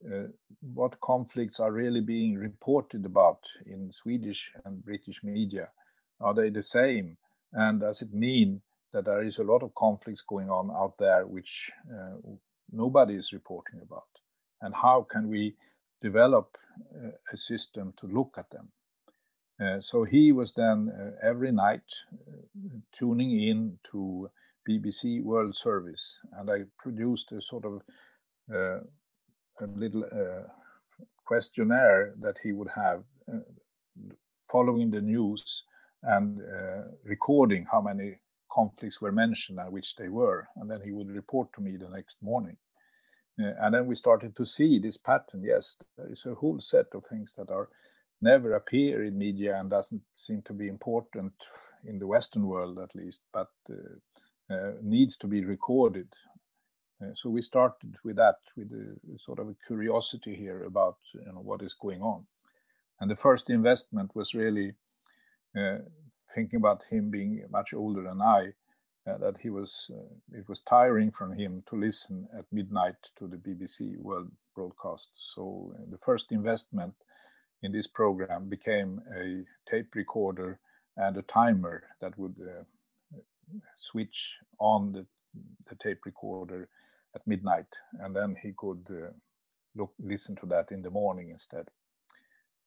uh, 0.07 0.29
what 0.61 1.01
conflicts 1.01 1.61
are 1.61 1.73
really 1.73 2.01
being 2.01 2.37
reported 2.37 3.07
about 3.07 3.41
in 3.65 3.91
Swedish 3.93 4.53
and 4.65 4.85
British 4.85 5.23
media. 5.25 5.71
Are 6.21 6.35
they 6.35 6.51
the 6.51 6.63
same? 6.63 7.17
And 7.53 7.81
does 7.81 8.03
it 8.03 8.13
mean 8.13 8.61
that 8.93 9.07
there 9.07 9.23
is 9.23 9.39
a 9.39 9.45
lot 9.45 9.63
of 9.63 9.75
conflicts 9.75 10.23
going 10.23 10.51
on 10.51 10.71
out 10.71 10.99
there 10.99 11.27
which 11.27 11.71
uh, 11.91 12.17
nobody 12.71 13.15
is 13.15 13.33
reporting 13.33 13.81
about? 13.83 14.09
And 14.61 14.75
how 14.75 15.07
can 15.11 15.29
we 15.29 15.57
develop 16.01 16.59
uh, 16.95 17.11
a 17.33 17.37
system 17.37 17.95
to 17.99 18.07
look 18.07 18.35
at 18.37 18.51
them? 18.51 18.69
Uh, 19.61 19.81
so 19.81 20.05
he 20.05 20.33
was 20.33 20.53
then 20.53 20.91
uh, 20.91 21.27
every 21.27 21.53
night 21.53 21.85
uh, 22.13 22.43
tuning 22.93 23.41
in 23.41 23.79
to 23.85 24.29
BBC 24.69 25.23
World 25.23 25.55
Service, 25.55 26.19
and 26.33 26.51
I 26.51 26.65
produced 26.79 27.31
a 27.33 27.41
sort 27.41 27.65
of 27.65 27.83
uh, 28.53 28.81
a 29.61 29.67
little 29.67 30.05
uh, 30.05 30.49
questionnaire 31.25 32.15
that 32.21 32.39
he 32.43 32.53
would 32.53 32.71
have 32.75 33.05
following 34.51 34.91
the 34.91 35.01
news 35.01 35.65
and 36.03 36.41
recording 37.05 37.67
how 37.71 37.81
many 37.81 38.19
conflicts 38.53 39.01
were 39.01 39.13
mentioned 39.13 39.59
and 39.59 39.73
which 39.73 39.97
they 39.97 40.09
were, 40.09 40.49
and 40.57 40.71
then 40.71 40.81
he 40.85 40.93
would 40.93 41.11
report 41.11 41.49
to 41.55 41.63
me 41.63 41.77
the 41.77 41.89
next 41.89 42.19
morning. 42.23 42.57
and 43.39 43.75
then 43.75 43.87
we 43.87 43.95
started 43.95 44.37
to 44.37 44.45
see 44.45 44.79
this 44.79 44.99
pattern. 44.99 45.43
Yes, 45.43 45.77
there 45.97 46.13
is 46.13 46.27
a 46.27 46.35
whole 46.35 46.61
set 46.61 46.87
of 46.95 47.05
things 47.07 47.35
that 47.35 47.51
are 47.51 47.69
never 48.21 48.55
appear 48.55 49.05
in 49.05 49.19
media 49.19 49.59
and 49.59 49.71
doesn't 49.71 50.03
seem 50.15 50.43
to 50.43 50.53
be 50.53 50.69
important 50.69 51.33
in 51.85 51.99
the 51.99 52.07
Western 52.07 52.47
world 52.47 52.79
at 52.79 52.95
least, 52.95 53.23
but 53.33 53.51
uh, 53.71 54.55
uh, 54.55 54.73
needs 54.83 55.17
to 55.17 55.27
be 55.27 55.45
recorded. 55.45 56.09
Uh, 57.03 57.15
so 57.15 57.29
we 57.29 57.43
started 57.43 57.97
with 58.05 58.17
that, 58.17 58.37
with 58.57 58.71
a 58.73 59.19
sort 59.19 59.39
of 59.39 59.49
a 59.49 59.57
curiosity 59.67 60.35
here 60.35 60.65
about 60.65 60.99
you 61.15 61.33
know, 61.33 61.41
what 61.41 61.63
is 61.63 61.75
going 61.75 62.03
on. 62.03 62.27
And 63.01 63.11
the 63.11 63.17
first 63.17 63.51
investment 63.51 64.15
was 64.15 64.35
really 64.35 64.75
uh, 65.57 65.79
thinking 66.35 66.59
about 66.59 66.85
him 66.91 67.11
being 67.11 67.45
much 67.51 67.75
older 67.75 68.03
than 68.03 68.21
I, 68.21 68.53
uh, 69.07 69.19
that 69.19 69.39
he 69.39 69.51
was, 69.51 69.91
uh, 69.95 70.39
it 70.39 70.49
was 70.49 70.61
tiring 70.61 71.11
from 71.11 71.33
him 71.33 71.63
to 71.69 71.77
listen 71.77 72.29
at 72.37 72.45
midnight 72.53 72.97
to 73.17 73.27
the 73.27 73.37
BBC 73.37 73.99
World 73.99 74.31
broadcast. 74.55 75.11
So 75.15 75.75
the 75.91 75.99
first 75.99 76.33
investment 76.33 76.95
in 77.65 77.73
this 77.73 77.87
program 77.87 78.49
became 78.49 79.01
a 79.17 79.43
tape 79.69 79.95
recorder 79.95 80.61
and 80.99 81.17
a 81.17 81.23
timer 81.23 81.83
that 82.01 82.17
would 82.19 82.39
uh, 82.39 82.63
switch 83.77 84.37
on 84.61 84.93
the, 84.93 85.07
the, 85.69 85.75
tape 85.77 86.05
recorder 86.05 86.69
at 87.15 87.27
midnight, 87.27 87.67
and 88.01 88.15
then 88.15 88.37
he 88.41 88.53
could 88.57 88.87
uh, 88.91 89.11
look 89.75 89.93
listen 89.99 90.37
to 90.37 90.47
that 90.47 90.71
in 90.71 90.83
the 90.83 90.91
morning 90.91 91.31
instead. 91.31 91.67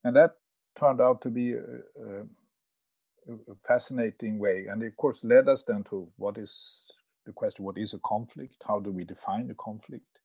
And 0.03 0.15
that 0.15 0.31
turned 0.75 0.99
out 0.99 1.21
to 1.21 1.29
be 1.29 1.53
a, 1.53 1.59
a, 1.59 3.33
a 3.51 3.55
fascinating 3.67 4.39
way, 4.39 4.65
and 4.67 4.81
of 4.83 4.97
course 4.97 5.23
led 5.23 5.47
us 5.47 5.63
then 5.63 5.83
to 5.89 6.09
what 6.17 6.37
is 6.37 6.85
the 7.25 7.33
question: 7.33 7.63
what 7.63 7.77
is 7.77 7.93
a 7.93 7.99
conflict? 7.99 8.63
How 8.67 8.79
do 8.79 8.91
we 8.91 9.03
define 9.03 9.49
a 9.51 9.55
conflict? 9.55 10.19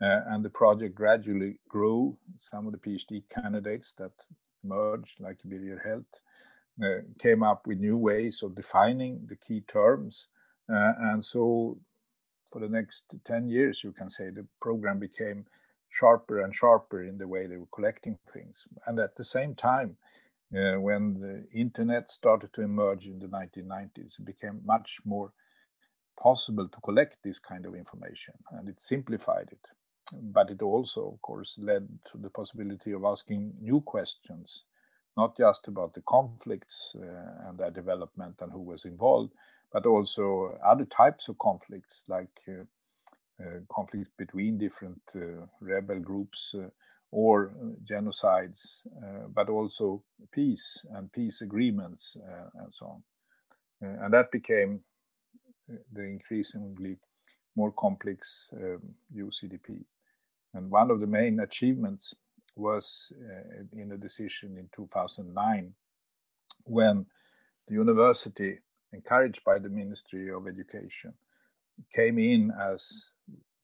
Uh, 0.00 0.20
and 0.26 0.44
the 0.44 0.50
project 0.50 0.94
gradually 0.94 1.58
grew. 1.68 2.16
Some 2.36 2.66
of 2.66 2.72
the 2.72 2.78
PhD 2.78 3.22
candidates 3.30 3.92
that 3.94 4.12
emerged, 4.62 5.20
like 5.20 5.38
Birger 5.44 5.80
Heldt, 5.84 6.20
uh, 6.82 7.02
came 7.18 7.42
up 7.42 7.66
with 7.66 7.78
new 7.78 7.96
ways 7.96 8.42
of 8.42 8.54
defining 8.54 9.26
the 9.28 9.36
key 9.36 9.60
terms. 9.60 10.28
Uh, 10.68 10.92
and 10.98 11.24
so 11.24 11.78
for 12.50 12.60
the 12.60 12.68
next 12.68 13.14
10 13.24 13.48
years, 13.48 13.84
you 13.84 13.92
can 13.92 14.10
say 14.10 14.30
the 14.30 14.46
program 14.60 14.98
became 14.98 15.46
sharper 15.88 16.40
and 16.40 16.54
sharper 16.54 17.04
in 17.04 17.18
the 17.18 17.28
way 17.28 17.46
they 17.46 17.56
were 17.56 17.68
collecting 17.72 18.18
things. 18.32 18.66
And 18.86 18.98
at 18.98 19.14
the 19.14 19.24
same 19.24 19.54
time, 19.54 19.96
uh, 20.52 20.80
when 20.80 21.20
the 21.20 21.46
internet 21.58 22.10
started 22.10 22.52
to 22.54 22.62
emerge 22.62 23.06
in 23.06 23.20
the 23.20 23.26
1990s, 23.26 24.18
it 24.18 24.24
became 24.24 24.60
much 24.64 24.98
more 25.04 25.32
possible 26.20 26.68
to 26.68 26.80
collect 26.80 27.18
this 27.22 27.38
kind 27.38 27.66
of 27.66 27.74
information 27.74 28.34
and 28.52 28.68
it 28.68 28.80
simplified 28.80 29.48
it 29.50 29.66
but 30.22 30.50
it 30.50 30.62
also, 30.62 31.12
of 31.14 31.22
course, 31.22 31.56
led 31.58 31.88
to 32.12 32.18
the 32.18 32.30
possibility 32.30 32.92
of 32.92 33.04
asking 33.04 33.54
new 33.60 33.80
questions, 33.82 34.64
not 35.16 35.36
just 35.36 35.68
about 35.68 35.94
the 35.94 36.02
conflicts 36.02 36.96
uh, 36.98 37.48
and 37.48 37.58
their 37.58 37.70
development 37.70 38.36
and 38.40 38.52
who 38.52 38.60
was 38.62 38.84
involved, 38.84 39.32
but 39.72 39.86
also 39.86 40.58
other 40.64 40.84
types 40.86 41.28
of 41.28 41.38
conflicts, 41.38 42.04
like 42.08 42.40
uh, 42.48 42.64
uh, 43.40 43.60
conflicts 43.70 44.10
between 44.16 44.58
different 44.58 45.02
uh, 45.16 45.46
rebel 45.60 46.00
groups 46.00 46.54
uh, 46.56 46.68
or 47.12 47.48
uh, 47.50 47.66
genocides, 47.84 48.82
but 49.34 49.48
also 49.48 50.02
peace 50.32 50.86
and 50.92 51.12
peace 51.12 51.42
agreements 51.42 52.16
and 52.54 52.72
so 52.74 52.86
on. 52.86 53.02
and 53.82 54.14
that 54.14 54.30
became 54.32 54.80
the 55.92 56.02
increasingly 56.02 56.98
more 57.56 57.72
complex 57.72 58.48
um, 58.54 58.94
UCDP. 59.14 59.84
And 60.54 60.70
one 60.70 60.90
of 60.90 61.00
the 61.00 61.06
main 61.06 61.40
achievements 61.40 62.14
was 62.56 63.12
uh, 63.12 63.64
in 63.72 63.92
a 63.92 63.98
decision 63.98 64.56
in 64.56 64.68
2009 64.74 65.74
when 66.64 67.06
the 67.66 67.74
university, 67.74 68.60
encouraged 68.92 69.42
by 69.44 69.58
the 69.58 69.68
Ministry 69.68 70.30
of 70.30 70.46
Education, 70.46 71.14
came 71.92 72.18
in 72.18 72.52
as 72.58 73.10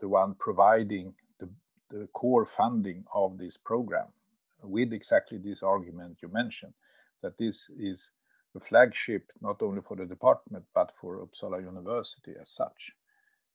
the 0.00 0.08
one 0.08 0.34
providing 0.34 1.14
the, 1.38 1.48
the 1.90 2.08
core 2.12 2.44
funding 2.44 3.04
of 3.14 3.38
this 3.38 3.56
program 3.56 4.08
with 4.62 4.92
exactly 4.92 5.38
this 5.38 5.62
argument 5.62 6.18
you 6.22 6.28
mentioned 6.28 6.74
that 7.22 7.38
this 7.38 7.70
is 7.78 8.10
a 8.56 8.60
flagship 8.60 9.30
not 9.40 9.62
only 9.62 9.80
for 9.80 9.96
the 9.96 10.06
department 10.06 10.64
but 10.74 10.92
for 11.00 11.24
Uppsala 11.24 11.62
University 11.62 12.32
as 12.40 12.50
such. 12.50 12.92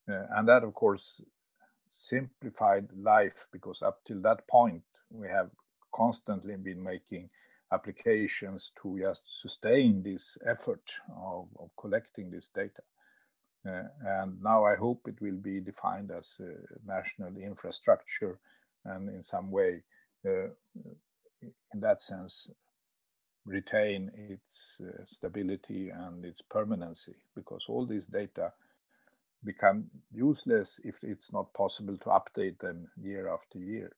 Uh, 0.07 0.25
and 0.35 0.47
that, 0.47 0.63
of 0.63 0.73
course, 0.73 1.21
simplified 1.95 2.89
life 2.95 3.47
because 3.51 3.81
up 3.81 4.03
till 4.05 4.21
that 4.21 4.47
point 4.47 4.83
we 5.09 5.27
have 5.27 5.49
constantly 5.93 6.55
been 6.55 6.83
making 6.83 7.29
applications 7.71 8.71
to 8.81 8.99
just 8.99 9.41
sustain 9.41 10.03
this 10.03 10.37
effort 10.45 10.91
of, 11.17 11.47
of 11.59 11.69
collecting 11.77 12.29
this 12.29 12.49
data. 12.49 12.83
Uh, 13.67 13.83
and 14.05 14.41
now 14.43 14.63
I 14.63 14.75
hope 14.75 15.07
it 15.07 15.19
will 15.21 15.37
be 15.37 15.59
defined 15.59 16.11
as 16.11 16.39
a 16.39 16.53
national 16.85 17.37
infrastructure 17.37 18.39
and 18.83 19.09
in 19.09 19.23
some 19.23 19.49
way, 19.49 19.81
uh, 20.25 20.49
in 21.41 21.79
that 21.79 22.01
sense, 22.01 22.49
retain 23.45 24.11
its 24.15 24.79
uh, 24.81 25.03
stability 25.05 25.89
and 25.89 26.25
its 26.25 26.41
permanency 26.41 27.15
because 27.35 27.65
all 27.69 27.85
this 27.85 28.07
data 28.07 28.53
become 29.45 29.85
useless 30.11 30.79
if 30.83 31.03
it's 31.03 31.31
not 31.31 31.53
possible 31.53 31.97
to 31.97 32.09
update 32.09 32.59
them 32.59 32.87
year 33.01 33.33
after 33.33 33.59
year. 33.59 33.91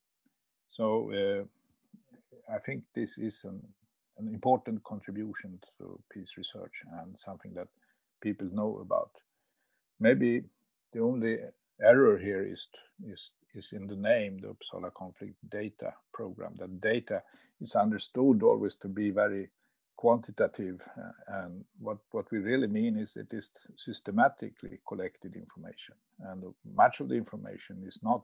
So 0.70 1.12
uh, 1.12 2.54
I 2.54 2.60
think 2.60 2.84
this 2.94 3.18
is 3.18 3.44
an, 3.46 3.62
an, 4.18 4.28
important 4.28 4.84
contribution 4.84 5.60
to 5.78 6.00
peace 6.12 6.34
research 6.38 6.84
and 7.00 7.16
something 7.18 7.54
that 7.54 7.68
people 8.22 8.48
know 8.52 8.80
about. 8.82 9.12
Maybe 10.00 10.44
the 10.94 11.00
only 11.00 11.38
error 11.82 12.18
here 12.18 12.46
is 12.46 12.68
is 13.06 13.32
is 13.56 13.74
in 13.74 13.88
the 13.88 13.96
name, 13.96 14.40
the 14.40 14.50
Uppsala 14.50 14.94
Conflict 14.94 15.36
Data 15.50 15.94
Program. 16.14 16.54
That 16.58 16.82
data 16.82 17.24
is 17.60 17.76
understood 17.76 18.44
always 18.44 18.76
to 18.76 18.88
be 18.88 19.10
very 19.10 19.50
quantitative 19.98 20.80
uh, 20.96 21.40
and 21.40 21.66
what 21.80 21.98
what 22.12 22.32
we 22.32 22.38
really 22.38 22.68
mean 22.68 22.98
is 22.98 23.18
it 23.18 23.34
is 23.34 23.52
systematically 23.76 24.80
collected 24.88 25.36
information. 25.36 25.96
And 26.20 26.44
much 26.76 27.00
of 27.00 27.10
the 27.10 27.16
information 27.16 27.84
is 27.86 28.00
not 28.04 28.24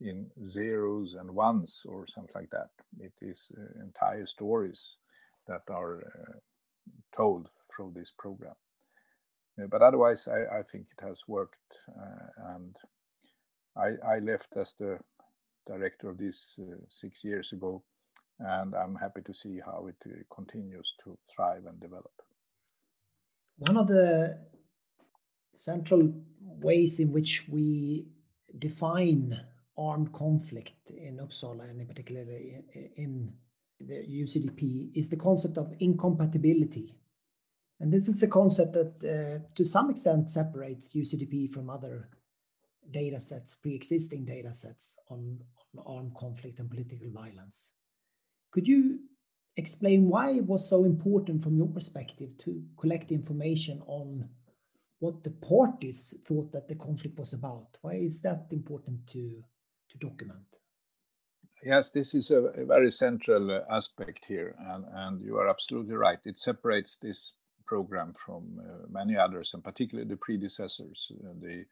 in 0.00 0.30
zeros 0.42 1.14
and 1.14 1.30
ones 1.30 1.86
or 1.88 2.06
something 2.06 2.34
like 2.34 2.50
that. 2.50 2.70
It 2.98 3.12
is 3.20 3.52
uh, 3.56 3.84
entire 3.84 4.26
stories 4.26 4.96
that 5.46 5.62
are 5.68 6.00
uh, 6.00 6.32
told 7.14 7.48
through 7.70 7.92
this 7.94 8.12
program. 8.18 8.54
Uh, 9.60 9.66
but 9.66 9.82
otherwise, 9.82 10.28
I, 10.28 10.58
I, 10.58 10.62
think 10.62 10.86
it 10.96 11.04
has 11.06 11.22
worked. 11.28 11.80
Uh, 11.88 12.54
and 12.54 12.76
I, 13.76 14.14
I, 14.14 14.18
left 14.18 14.56
as 14.56 14.74
the 14.78 14.98
director 15.66 16.08
of 16.10 16.18
this 16.18 16.58
uh, 16.58 16.76
six 16.88 17.24
years 17.24 17.52
ago, 17.52 17.82
and 18.44 18.74
I'm 18.74 18.96
happy 18.96 19.22
to 19.22 19.34
see 19.34 19.60
how 19.64 19.88
it 19.88 19.96
uh, 20.06 20.34
continues 20.34 20.94
to 21.04 21.16
thrive 21.34 21.64
and 21.66 21.80
develop. 21.80 22.12
One 23.58 23.76
of 23.76 23.88
the 23.88 24.38
central 25.54 26.12
ways 26.40 26.98
in 26.98 27.12
which 27.12 27.46
we 27.48 28.06
define 28.58 29.38
armed 29.78 30.12
conflict 30.12 30.90
in 30.90 31.18
Uppsala 31.18 31.70
and 31.70 31.80
in 31.80 31.86
particularly 31.86 32.56
in 32.96 33.32
the 33.80 33.94
UCDP 33.94 34.90
is 34.94 35.08
the 35.08 35.16
concept 35.16 35.58
of 35.58 35.72
incompatibility. 35.80 36.94
And 37.80 37.92
this 37.92 38.08
is 38.08 38.22
a 38.22 38.28
concept 38.28 38.74
that 38.74 38.94
uh, 39.02 39.54
to 39.54 39.64
some 39.64 39.90
extent 39.90 40.30
separates 40.30 40.94
UCDP 40.96 41.50
from 41.50 41.68
other 41.68 42.08
data 42.90 43.18
sets, 43.18 43.56
pre-existing 43.56 44.24
data 44.24 44.52
sets 44.52 44.98
on, 45.10 45.38
on 45.76 45.96
armed 45.96 46.14
conflict 46.16 46.58
and 46.60 46.70
political 46.70 47.10
violence. 47.12 47.72
Could 48.52 48.68
you 48.68 49.00
explain 49.56 50.08
why 50.08 50.30
it 50.30 50.44
was 50.44 50.68
so 50.68 50.84
important 50.84 51.42
from 51.42 51.56
your 51.56 51.68
perspective 51.68 52.36
to 52.38 52.62
collect 52.78 53.10
information 53.10 53.82
on 53.86 54.28
what 55.00 55.24
the 55.24 55.30
parties 55.30 56.14
thought 56.24 56.52
that 56.52 56.68
the 56.68 56.76
conflict 56.76 57.18
was 57.18 57.32
about? 57.32 57.78
Why 57.80 57.94
is 57.94 58.22
that 58.22 58.46
important 58.50 59.06
to, 59.08 59.42
to 59.90 59.98
document? 59.98 60.46
Yes, 61.64 61.90
this 61.90 62.14
is 62.14 62.30
a, 62.30 62.38
a 62.38 62.64
very 62.64 62.90
central 62.90 63.50
uh, 63.50 63.60
aspect 63.70 64.24
here, 64.26 64.54
and, 64.58 64.84
and 64.92 65.22
you 65.22 65.36
are 65.38 65.48
absolutely 65.48 65.94
right. 65.94 66.18
It 66.24 66.38
separates 66.38 66.96
this 66.96 67.32
program 67.66 68.12
from 68.14 68.60
uh, 68.60 68.86
many 68.90 69.16
others, 69.16 69.52
and 69.54 69.62
particularly 69.62 70.08
the 70.08 70.16
predecessors, 70.16 71.10
uh, 71.24 71.32
the 71.40 71.64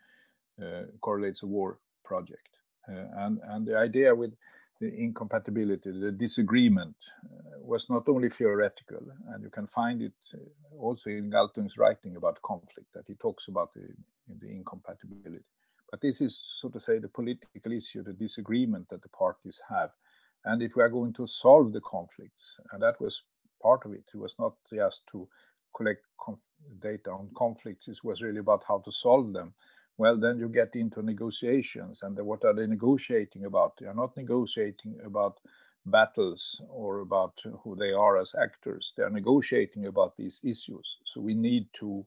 uh, 0.65 0.85
Correlates 1.01 1.43
of 1.43 1.49
War 1.49 1.79
project. 2.05 2.49
Uh, 2.89 3.05
and, 3.17 3.41
and 3.45 3.67
the 3.67 3.77
idea 3.77 4.15
with 4.15 4.33
the 4.81 4.93
incompatibility, 4.95 5.91
the 5.93 6.13
disagreement, 6.13 6.97
uh, 7.25 7.59
was 7.61 7.91
not 7.91 8.09
only 8.09 8.31
theoretical, 8.31 9.03
and 9.29 9.43
you 9.43 9.51
can 9.51 9.67
find 9.67 10.01
it 10.03 10.15
also 10.79 11.11
in 11.11 11.31
Galtung's 11.31 11.77
writing 11.77 12.17
about 12.17 12.41
conflict, 12.43 12.89
that 12.95 13.05
he 13.07 13.15
talks 13.15 13.49
about 13.49 13.73
the, 13.75 13.87
the 14.41 14.49
incompatibility 14.49 15.45
but 15.91 16.01
this 16.01 16.21
is, 16.21 16.39
so 16.39 16.69
to 16.69 16.79
say, 16.79 16.99
the 16.99 17.09
political 17.09 17.73
issue, 17.73 18.03
the 18.03 18.13
disagreement 18.13 18.89
that 18.91 19.03
the 19.03 19.09
parties 19.09 19.61
have. 19.69 19.91
And 20.45 20.63
if 20.63 20.77
we 20.77 20.83
are 20.83 20.89
going 20.89 21.13
to 21.15 21.27
solve 21.27 21.73
the 21.73 21.81
conflicts, 21.81 22.59
and 22.73 22.83
that 22.83 23.01
was 23.01 23.25
part 23.61 23.85
of 23.85 23.93
it, 23.93 24.05
it 24.15 24.17
was 24.17 24.37
not 24.39 24.55
just 24.73 25.07
to 25.13 25.29
collect 25.75 26.03
data 26.81 27.11
on 27.11 27.31
conflicts, 27.37 27.89
it 27.89 27.99
was 28.05 28.23
really 28.23 28.39
about 28.39 28.63
how 28.69 28.79
to 28.79 28.93
solve 28.93 29.33
them. 29.33 29.55
Well, 29.97 30.19
then 30.19 30.39
you 30.39 30.49
get 30.49 30.77
into 30.77 31.03
negotiations, 31.03 32.03
and 32.03 32.19
what 32.21 32.45
are 32.45 32.55
they 32.55 32.67
negotiating 32.67 33.45
about? 33.45 33.77
They 33.79 33.87
are 33.87 33.95
not 33.95 34.17
negotiating 34.17 34.99
about 35.05 35.41
battles 35.85 36.63
or 36.71 37.01
about 37.01 37.43
who 37.63 37.77
they 37.77 37.93
are 37.93 38.19
as 38.19 38.35
actors. 38.35 38.95
They 38.97 39.03
are 39.03 39.11
negotiating 39.11 39.87
about 39.87 40.17
these 40.17 40.41
issues. 40.43 40.99
So 41.05 41.21
we 41.21 41.35
need 41.35 41.69
to 41.81 42.07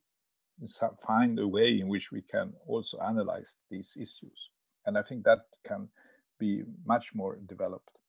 find 1.05 1.39
a 1.39 1.47
way 1.47 1.79
in 1.79 1.87
which 1.87 2.11
we 2.11 2.21
can 2.21 2.53
also 2.67 2.99
analyze 2.99 3.57
these 3.69 3.95
issues. 3.99 4.49
And 4.85 4.97
I 4.97 5.01
think 5.01 5.23
that 5.23 5.41
can 5.63 5.89
be 6.39 6.63
much 6.85 7.15
more 7.15 7.37
developed. 7.45 7.99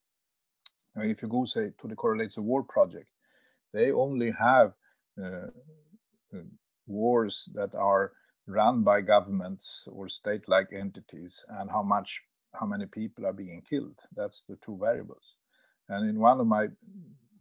If 0.97 1.23
you 1.23 1.29
go, 1.29 1.45
say, 1.45 1.73
to 1.81 1.89
the 1.89 1.97
Correlates 1.97 2.37
of 2.37 2.45
War 2.45 2.63
project, 2.63 3.09
they 3.73 3.91
only 3.91 4.31
have 4.31 4.73
uh, 5.21 5.49
uh, 6.33 6.43
wars 6.87 7.49
that 7.55 7.75
are 7.75 8.13
run 8.47 8.83
by 8.83 9.01
governments 9.01 9.89
or 9.91 10.09
state-like 10.09 10.69
entities 10.73 11.45
and 11.49 11.71
how 11.71 11.83
much 11.83 12.23
how 12.61 12.67
many 12.67 12.87
people 12.87 13.27
are 13.27 13.33
being 13.33 13.63
killed. 13.69 13.99
That's 14.15 14.45
the 14.49 14.57
two 14.57 14.79
variables. 14.81 15.35
And 15.89 16.09
in 16.09 16.21
one 16.21 16.41
of 16.41 16.47
my 16.47 16.69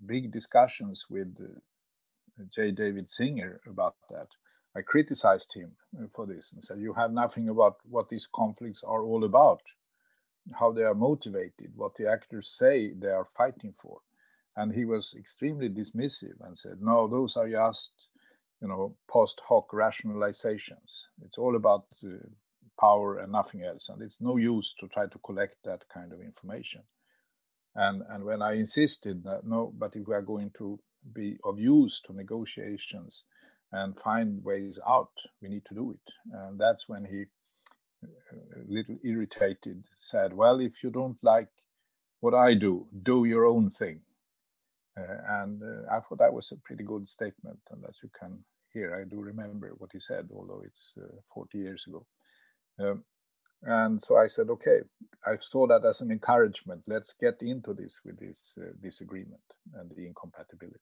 big 0.03 0.31
discussions 0.31 1.05
with 1.09 1.37
uh, 1.39 2.43
J. 2.49 2.71
David 2.71 3.09
Singer 3.09 3.61
about 3.67 3.95
that 4.09 4.29
I 4.75 4.81
criticized 4.81 5.53
him 5.53 5.73
for 6.13 6.25
this 6.25 6.51
and 6.51 6.63
said, 6.63 6.79
You 6.79 6.93
have 6.93 7.11
nothing 7.11 7.47
about 7.47 7.77
what 7.87 8.09
these 8.09 8.25
conflicts 8.25 8.83
are 8.83 9.03
all 9.03 9.23
about, 9.23 9.61
how 10.59 10.71
they 10.71 10.81
are 10.81 10.95
motivated, 10.95 11.73
what 11.75 11.95
the 11.95 12.09
actors 12.09 12.49
say 12.49 12.91
they 12.91 13.09
are 13.09 13.25
fighting 13.25 13.73
for. 13.77 13.99
And 14.55 14.73
he 14.73 14.85
was 14.85 15.15
extremely 15.17 15.69
dismissive 15.69 16.41
and 16.41 16.57
said, 16.57 16.81
No, 16.81 17.07
those 17.07 17.37
are 17.37 17.47
just, 17.47 17.93
you 18.63 18.69
know, 18.69 18.95
post 19.07 19.41
hoc 19.47 19.69
rationalizations. 19.71 21.03
It's 21.23 21.37
all 21.37 21.55
about 21.55 21.85
uh, 22.03 22.29
power 22.79 23.19
and 23.19 23.31
nothing 23.31 23.61
else. 23.61 23.89
And 23.89 24.01
it's 24.01 24.19
no 24.19 24.37
use 24.37 24.73
to 24.79 24.87
try 24.87 25.05
to 25.05 25.19
collect 25.19 25.57
that 25.65 25.83
kind 25.93 26.11
of 26.11 26.21
information. 26.21 26.81
And, 27.75 28.01
and 28.09 28.23
when 28.23 28.41
I 28.41 28.53
insisted 28.53 29.23
that, 29.25 29.45
no, 29.45 29.71
but 29.77 29.95
if 29.95 30.07
we 30.07 30.15
are 30.15 30.21
going 30.21 30.51
to 30.57 30.79
be 31.13 31.37
of 31.43 31.59
use 31.59 32.01
to 32.05 32.13
negotiations, 32.13 33.25
and 33.73 33.99
find 33.99 34.43
ways 34.45 34.79
out. 34.87 35.11
We 35.41 35.49
need 35.49 35.65
to 35.65 35.73
do 35.73 35.91
it. 35.91 36.13
And 36.31 36.59
that's 36.59 36.87
when 36.87 37.05
he, 37.05 37.25
a 38.03 38.71
little 38.71 38.97
irritated, 39.03 39.83
said, 39.97 40.33
Well, 40.33 40.59
if 40.59 40.83
you 40.83 40.91
don't 40.91 41.17
like 41.23 41.49
what 42.19 42.35
I 42.35 42.53
do, 42.53 42.87
do 43.01 43.25
your 43.25 43.45
own 43.45 43.71
thing. 43.71 44.01
Uh, 44.95 45.41
and 45.41 45.61
uh, 45.63 45.91
I 45.91 45.99
thought 45.99 46.19
that 46.19 46.33
was 46.33 46.51
a 46.51 46.57
pretty 46.57 46.83
good 46.83 47.09
statement. 47.09 47.59
And 47.71 47.83
as 47.89 47.97
you 48.03 48.09
can 48.17 48.43
hear, 48.73 48.95
I 48.95 49.07
do 49.09 49.21
remember 49.21 49.73
what 49.77 49.91
he 49.93 49.99
said, 49.99 50.29
although 50.33 50.61
it's 50.65 50.93
uh, 50.97 51.21
40 51.33 51.57
years 51.57 51.85
ago. 51.87 52.05
Um, 52.79 53.03
and 53.63 54.01
so 54.01 54.17
I 54.17 54.27
said, 54.27 54.49
okay, 54.49 54.79
I 55.25 55.37
saw 55.39 55.67
that 55.67 55.85
as 55.85 56.01
an 56.01 56.11
encouragement. 56.11 56.83
Let's 56.85 57.13
get 57.13 57.35
into 57.41 57.73
this 57.73 58.01
with 58.03 58.19
this 58.19 58.53
uh, 58.57 58.71
disagreement 58.81 59.41
and 59.75 59.89
the 59.95 60.05
incompatibility. 60.05 60.79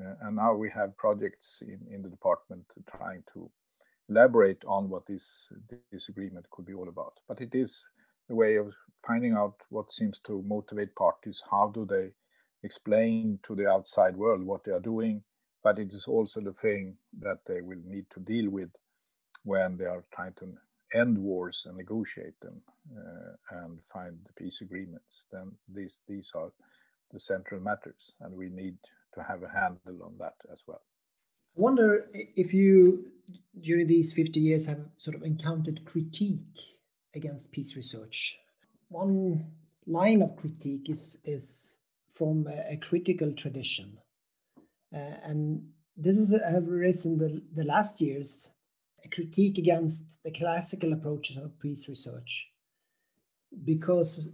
Uh, 0.00 0.14
and 0.22 0.36
now 0.36 0.54
we 0.54 0.70
have 0.70 0.96
projects 0.96 1.62
in, 1.62 1.80
in 1.92 2.02
the 2.02 2.10
department 2.10 2.66
trying 2.96 3.22
to 3.32 3.50
elaborate 4.08 4.64
on 4.66 4.88
what 4.88 5.06
this 5.06 5.48
disagreement 5.90 6.46
could 6.50 6.66
be 6.66 6.74
all 6.74 6.88
about. 6.88 7.14
But 7.26 7.40
it 7.40 7.54
is 7.54 7.84
a 8.30 8.34
way 8.34 8.56
of 8.56 8.74
finding 9.06 9.32
out 9.32 9.54
what 9.70 9.92
seems 9.92 10.20
to 10.20 10.42
motivate 10.46 10.94
parties. 10.94 11.42
How 11.50 11.70
do 11.74 11.86
they 11.86 12.10
explain 12.62 13.38
to 13.44 13.54
the 13.54 13.68
outside 13.68 14.16
world 14.16 14.42
what 14.42 14.64
they 14.64 14.72
are 14.72 14.80
doing? 14.80 15.22
But 15.68 15.78
it 15.78 15.92
is 15.92 16.06
also 16.06 16.40
the 16.40 16.54
thing 16.54 16.96
that 17.20 17.40
they 17.46 17.60
will 17.60 17.82
need 17.84 18.06
to 18.14 18.20
deal 18.20 18.48
with 18.48 18.70
when 19.44 19.76
they 19.76 19.84
are 19.84 20.02
trying 20.14 20.32
to 20.38 20.54
end 20.94 21.18
wars 21.18 21.66
and 21.66 21.76
negotiate 21.76 22.40
them 22.40 22.62
uh, 22.96 23.58
and 23.58 23.78
find 23.92 24.16
the 24.24 24.32
peace 24.32 24.62
agreements. 24.62 25.24
Then 25.30 25.52
these 25.68 26.00
these 26.08 26.32
are 26.34 26.52
the 27.12 27.20
central 27.20 27.60
matters, 27.60 28.14
and 28.22 28.34
we 28.34 28.48
need 28.48 28.78
to 29.12 29.22
have 29.22 29.42
a 29.42 29.50
handle 29.50 30.06
on 30.06 30.16
that 30.20 30.36
as 30.50 30.62
well. 30.66 30.80
I 31.54 31.60
wonder 31.60 32.08
if 32.14 32.54
you, 32.54 33.12
during 33.60 33.88
these 33.88 34.14
50 34.14 34.40
years, 34.40 34.66
have 34.68 34.80
sort 34.96 35.16
of 35.16 35.22
encountered 35.22 35.84
critique 35.84 36.58
against 37.14 37.52
peace 37.52 37.76
research. 37.76 38.38
One 38.88 39.52
line 39.86 40.22
of 40.22 40.34
critique 40.36 40.88
is, 40.88 41.18
is 41.26 41.76
from 42.10 42.46
a, 42.46 42.72
a 42.72 42.76
critical 42.78 43.32
tradition. 43.32 43.98
Uh, 44.94 45.16
and 45.24 45.62
this 45.96 46.16
is 46.16 46.30
have 46.44 46.68
arisen 46.68 47.18
the, 47.18 47.42
the 47.54 47.64
last 47.64 48.00
years, 48.00 48.52
a 49.04 49.08
critique 49.08 49.58
against 49.58 50.22
the 50.24 50.30
classical 50.30 50.92
approaches 50.92 51.36
of 51.36 51.58
peace 51.60 51.88
research. 51.88 52.50
Because 53.64 54.28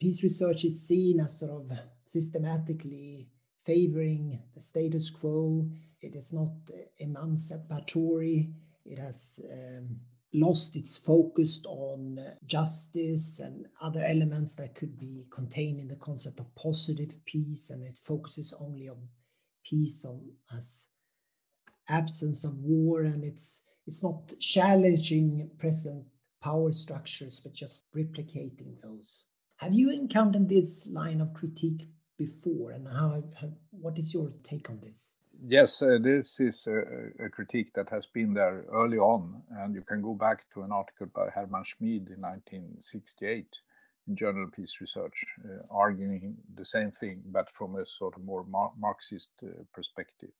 peace 0.00 0.22
research 0.22 0.64
is 0.64 0.86
seen 0.86 1.20
as 1.20 1.38
sort 1.40 1.52
of 1.52 1.78
systematically 2.02 3.28
favoring 3.64 4.40
the 4.54 4.60
status 4.60 5.10
quo. 5.10 5.68
It 6.00 6.14
is 6.14 6.32
not 6.32 6.52
emancipatory. 6.98 8.50
It 8.84 8.98
has 8.98 9.40
um, 9.52 9.98
lost 10.32 10.76
its 10.76 10.96
focus 10.98 11.60
on 11.66 12.18
justice 12.46 13.40
and 13.40 13.66
other 13.80 14.04
elements 14.04 14.56
that 14.56 14.74
could 14.74 14.98
be 14.98 15.26
contained 15.30 15.80
in 15.80 15.88
the 15.88 15.96
concept 15.96 16.40
of 16.40 16.54
positive 16.54 17.24
peace, 17.24 17.70
and 17.70 17.82
it 17.82 17.98
focuses 17.98 18.54
only 18.60 18.88
on 18.88 19.08
peace 19.68 20.04
on, 20.04 20.20
as 20.54 20.88
absence 21.88 22.44
of 22.44 22.58
war, 22.60 23.02
and 23.02 23.24
it's 23.24 23.64
it's 23.86 24.04
not 24.04 24.32
challenging 24.38 25.50
present 25.58 26.04
power 26.42 26.72
structures, 26.72 27.40
but 27.40 27.54
just 27.54 27.86
replicating 27.96 28.80
those. 28.82 29.24
Have 29.56 29.72
you 29.72 29.90
encountered 29.90 30.48
this 30.48 30.88
line 30.92 31.20
of 31.20 31.32
critique 31.32 31.88
before, 32.18 32.72
and 32.72 32.86
how, 32.86 33.22
what 33.70 33.98
is 33.98 34.12
your 34.12 34.28
take 34.42 34.68
on 34.68 34.80
this? 34.80 35.18
Yes, 35.40 35.82
uh, 35.82 35.98
this 36.00 36.40
is 36.40 36.66
a, 36.66 37.24
a, 37.24 37.28
critique 37.28 37.72
that 37.74 37.88
has 37.90 38.06
been 38.06 38.34
there 38.34 38.64
early 38.72 38.98
on, 38.98 39.40
and 39.58 39.74
you 39.74 39.82
can 39.82 40.02
go 40.02 40.14
back 40.14 40.44
to 40.52 40.62
an 40.62 40.72
article 40.72 41.06
by 41.14 41.30
Herman 41.30 41.62
Schmid 41.64 42.08
in 42.10 42.20
1968 42.20 43.36
in 43.36 43.44
Journal 44.14 44.48
Peace 44.54 44.80
Research, 44.80 45.24
uh, 45.44 45.62
arguing 45.70 46.36
the 46.54 46.64
same 46.64 46.90
thing, 46.90 47.22
but 47.26 47.50
from 47.50 47.76
a 47.76 47.86
sort 47.86 48.16
of 48.16 48.24
more 48.24 48.44
Mar- 48.44 48.72
Marxist 48.78 49.32
uh, 49.42 49.62
perspective. 49.72 50.30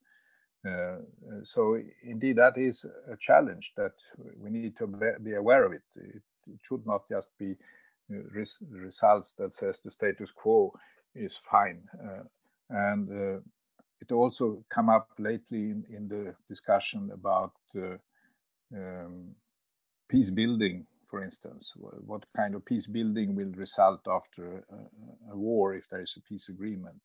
Uh, 0.66 0.96
so 1.44 1.80
indeed, 2.02 2.36
that 2.36 2.58
is 2.58 2.84
a 3.10 3.16
challenge 3.16 3.72
that 3.76 3.92
we 4.40 4.50
need 4.50 4.76
to 4.76 4.86
be 5.22 5.34
aware 5.34 5.64
of 5.64 5.72
it. 5.72 5.82
It, 5.96 6.22
should 6.62 6.86
not 6.86 7.06
just 7.10 7.28
be 7.38 7.56
uh, 8.10 8.22
res 8.32 8.56
results 8.70 9.34
that 9.34 9.52
says 9.52 9.80
the 9.80 9.90
status 9.90 10.30
quo 10.30 10.72
is 11.14 11.36
fine. 11.36 11.82
Uh, 12.02 12.24
and 12.70 13.10
uh, 13.10 13.40
it 14.00 14.12
also 14.12 14.64
come 14.70 14.88
up 14.88 15.10
lately 15.18 15.70
in, 15.70 15.84
in 15.90 16.08
the 16.08 16.34
discussion 16.48 17.10
about 17.12 17.52
uh, 17.76 17.96
um, 18.74 19.34
peace 20.08 20.30
building, 20.30 20.86
for 21.08 21.22
instance. 21.22 21.72
What 21.76 22.26
kind 22.36 22.54
of 22.54 22.64
peace 22.64 22.86
building 22.86 23.34
will 23.34 23.52
result 23.52 24.06
after 24.06 24.64
a, 24.70 25.32
a 25.32 25.36
war 25.36 25.74
if 25.74 25.88
there 25.88 26.02
is 26.02 26.14
a 26.16 26.20
peace 26.20 26.48
agreement? 26.48 27.00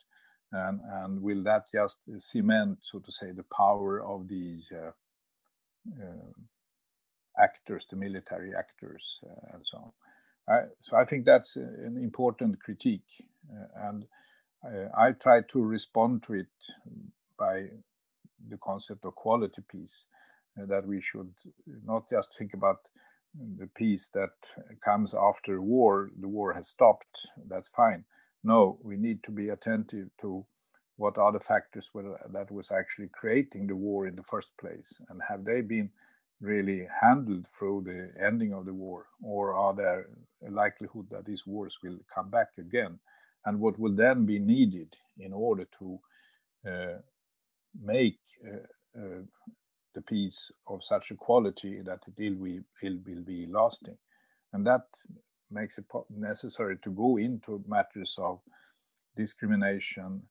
And, 0.51 0.81
and, 0.85 1.21
will 1.21 1.41
that 1.43 1.65
just 1.73 2.07
cement, 2.19 2.79
so 2.81 2.99
to 2.99 3.11
say, 3.11 3.31
the 3.31 3.45
power 3.55 4.03
of 4.03 4.27
these 4.27 4.71
uh, 4.71 4.91
uh, 5.99 7.41
actors, 7.41 7.87
the 7.89 7.95
military 7.95 8.51
actors, 8.55 9.19
uh, 9.25 9.55
and 9.55 9.65
so 9.65 9.77
on? 9.77 9.91
I, 10.55 10.61
so 10.81 10.95
I 10.97 11.05
think 11.05 11.25
that's 11.25 11.55
an 11.55 11.97
important 11.99 12.61
critique, 12.61 13.25
uh, 13.51 13.87
and 13.87 14.05
I, 14.95 15.11
try 15.13 15.41
to 15.41 15.61
respond 15.61 16.23
to 16.23 16.35
it 16.35 16.53
by 17.37 17.69
the 18.47 18.57
concept 18.57 19.05
of 19.05 19.15
quality 19.15 19.61
peace, 19.67 20.05
uh, 20.61 20.65
that 20.67 20.85
we 20.85 21.01
should 21.01 21.33
not 21.83 22.09
just 22.09 22.37
think 22.37 22.53
about 22.53 22.87
the 23.57 23.67
peace 23.75 24.09
that 24.13 24.31
comes 24.83 25.13
after 25.13 25.61
war, 25.61 26.11
the 26.19 26.27
war 26.27 26.53
has 26.53 26.67
stopped, 26.69 27.27
that's 27.47 27.69
fine. 27.69 28.05
No, 28.43 28.77
we 28.83 28.97
need 28.97 29.23
to 29.23 29.31
be 29.31 29.49
attentive 29.49 30.09
to 30.21 30.45
what 30.97 31.17
are 31.17 31.31
the 31.31 31.39
factors 31.39 31.89
that 32.31 32.51
was 32.51 32.71
actually 32.71 33.09
creating 33.09 33.67
the 33.67 33.75
war 33.75 34.07
in 34.07 34.15
the 34.15 34.23
first 34.23 34.55
place, 34.57 35.01
and 35.09 35.21
have 35.27 35.43
they 35.43 35.61
been 35.61 35.89
really 36.41 36.87
handled 37.01 37.47
through 37.47 37.81
the 37.85 38.11
ending 38.23 38.53
of 38.53 38.65
the 38.65 38.73
war, 38.73 39.07
or 39.23 39.53
are 39.55 39.73
there 39.73 40.07
a 40.45 40.51
likelihood 40.51 41.07
that 41.09 41.25
these 41.25 41.47
wars 41.47 41.77
will 41.83 41.97
come 42.13 42.29
back 42.29 42.49
again? 42.57 42.99
and 43.45 43.59
what 43.59 43.77
will 43.79 43.93
then 43.93 44.25
be 44.25 44.39
needed 44.39 44.95
in 45.19 45.33
order 45.33 45.65
to 45.79 45.99
uh, 46.67 46.97
make 47.81 48.19
uh, 48.47 48.99
uh, 48.99 49.21
the 49.93 50.01
peace 50.01 50.51
of 50.67 50.83
such 50.83 51.11
a 51.11 51.15
quality 51.15 51.81
that 51.81 51.99
it 52.07 52.13
will, 52.17 52.59
will, 52.81 52.97
will 53.05 53.23
be 53.23 53.47
lasting. 53.47 53.97
And 54.51 54.65
that 54.67 54.83
makes 55.51 55.77
it 55.77 55.85
necessary 56.09 56.77
to 56.83 56.89
go 56.91 57.17
into 57.17 57.63
matters 57.67 58.17
of 58.19 58.39
discrimination, 59.15 60.23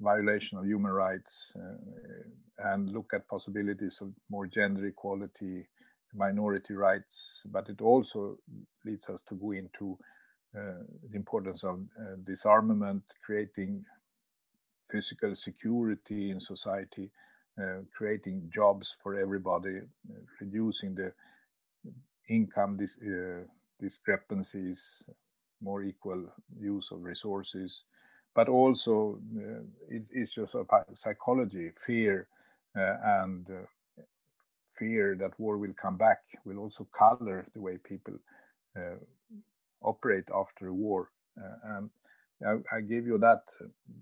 violation 0.00 0.58
of 0.58 0.66
human 0.66 0.90
rights, 0.90 1.56
uh, 1.56 2.70
and 2.70 2.90
look 2.90 3.12
at 3.14 3.28
possibilities 3.28 4.00
of 4.00 4.12
more 4.30 4.46
gender 4.46 4.86
equality, 4.86 5.68
minority 6.14 6.74
rights. 6.74 7.42
But 7.46 7.68
it 7.68 7.80
also 7.80 8.38
leads 8.84 9.08
us 9.08 9.22
to 9.28 9.34
go 9.34 9.52
into 9.52 9.98
uh, 10.56 10.84
the 11.10 11.16
importance 11.16 11.64
of 11.64 11.80
uh, 11.98 12.16
disarmament, 12.22 13.02
creating 13.24 13.84
physical 14.90 15.34
security 15.34 16.30
in 16.30 16.38
society, 16.40 17.10
creating 17.92 18.50
jobs 18.52 18.96
for 19.02 19.14
everybody, 19.14 19.80
reducing 20.40 20.94
the 20.94 21.12
income 22.28 22.76
dis 22.76 22.98
discrepancies, 23.80 25.04
more 25.60 25.82
equal 25.82 26.32
use 26.58 26.90
of 26.90 27.02
resources, 27.02 27.84
but 28.34 28.48
also 28.48 29.18
uh, 29.36 29.96
issues 30.12 30.54
of 30.54 30.68
psychology, 30.92 31.70
fear, 31.86 32.28
uh, 32.76 32.96
and 33.04 33.48
uh, 33.50 34.02
fear 34.76 35.14
that 35.16 35.38
war 35.38 35.56
will 35.58 35.74
come 35.74 35.96
back 35.96 36.22
will 36.44 36.58
also 36.58 36.86
color 36.92 37.46
the 37.54 37.60
way 37.60 37.78
people 37.78 38.14
operate 39.84 40.28
after 40.34 40.68
a 40.68 40.74
war. 40.74 41.10
Uh, 41.38 41.76
and 41.76 41.90
I, 42.44 42.76
I, 42.76 42.80
give 42.80 43.06
you 43.06 43.18
that 43.18 43.42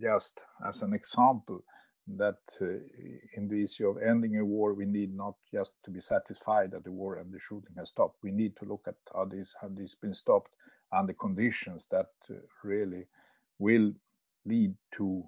just 0.00 0.40
as 0.66 0.82
an 0.82 0.94
example 0.94 1.62
that 2.06 2.40
uh, 2.60 2.66
in 3.36 3.48
the 3.48 3.62
issue 3.62 3.88
of 3.88 3.98
ending 4.02 4.36
a 4.38 4.44
war, 4.44 4.74
we 4.74 4.86
need 4.86 5.14
not 5.14 5.34
just 5.52 5.72
to 5.84 5.90
be 5.90 6.00
satisfied 6.00 6.72
that 6.72 6.84
the 6.84 6.92
war 6.92 7.16
and 7.16 7.32
the 7.32 7.38
shooting 7.38 7.74
has 7.78 7.90
stopped. 7.90 8.18
We 8.22 8.32
need 8.32 8.56
to 8.56 8.64
look 8.64 8.84
at 8.88 8.96
how 9.14 9.26
this 9.26 9.54
have 9.62 9.76
these 9.76 9.94
been 9.94 10.14
stopped 10.14 10.52
under 10.92 11.12
conditions 11.12 11.86
that 11.90 12.10
uh, 12.30 12.34
really 12.64 13.06
will 13.58 13.92
lead 14.44 14.74
to 14.92 15.24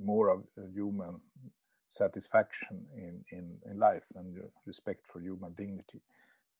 more 0.00 0.30
of 0.30 0.44
human 0.74 1.20
satisfaction 1.86 2.86
in, 2.96 3.24
in, 3.30 3.58
in 3.70 3.78
life 3.78 4.04
and 4.14 4.36
respect 4.66 5.06
for 5.06 5.20
human 5.20 5.52
dignity 5.54 6.00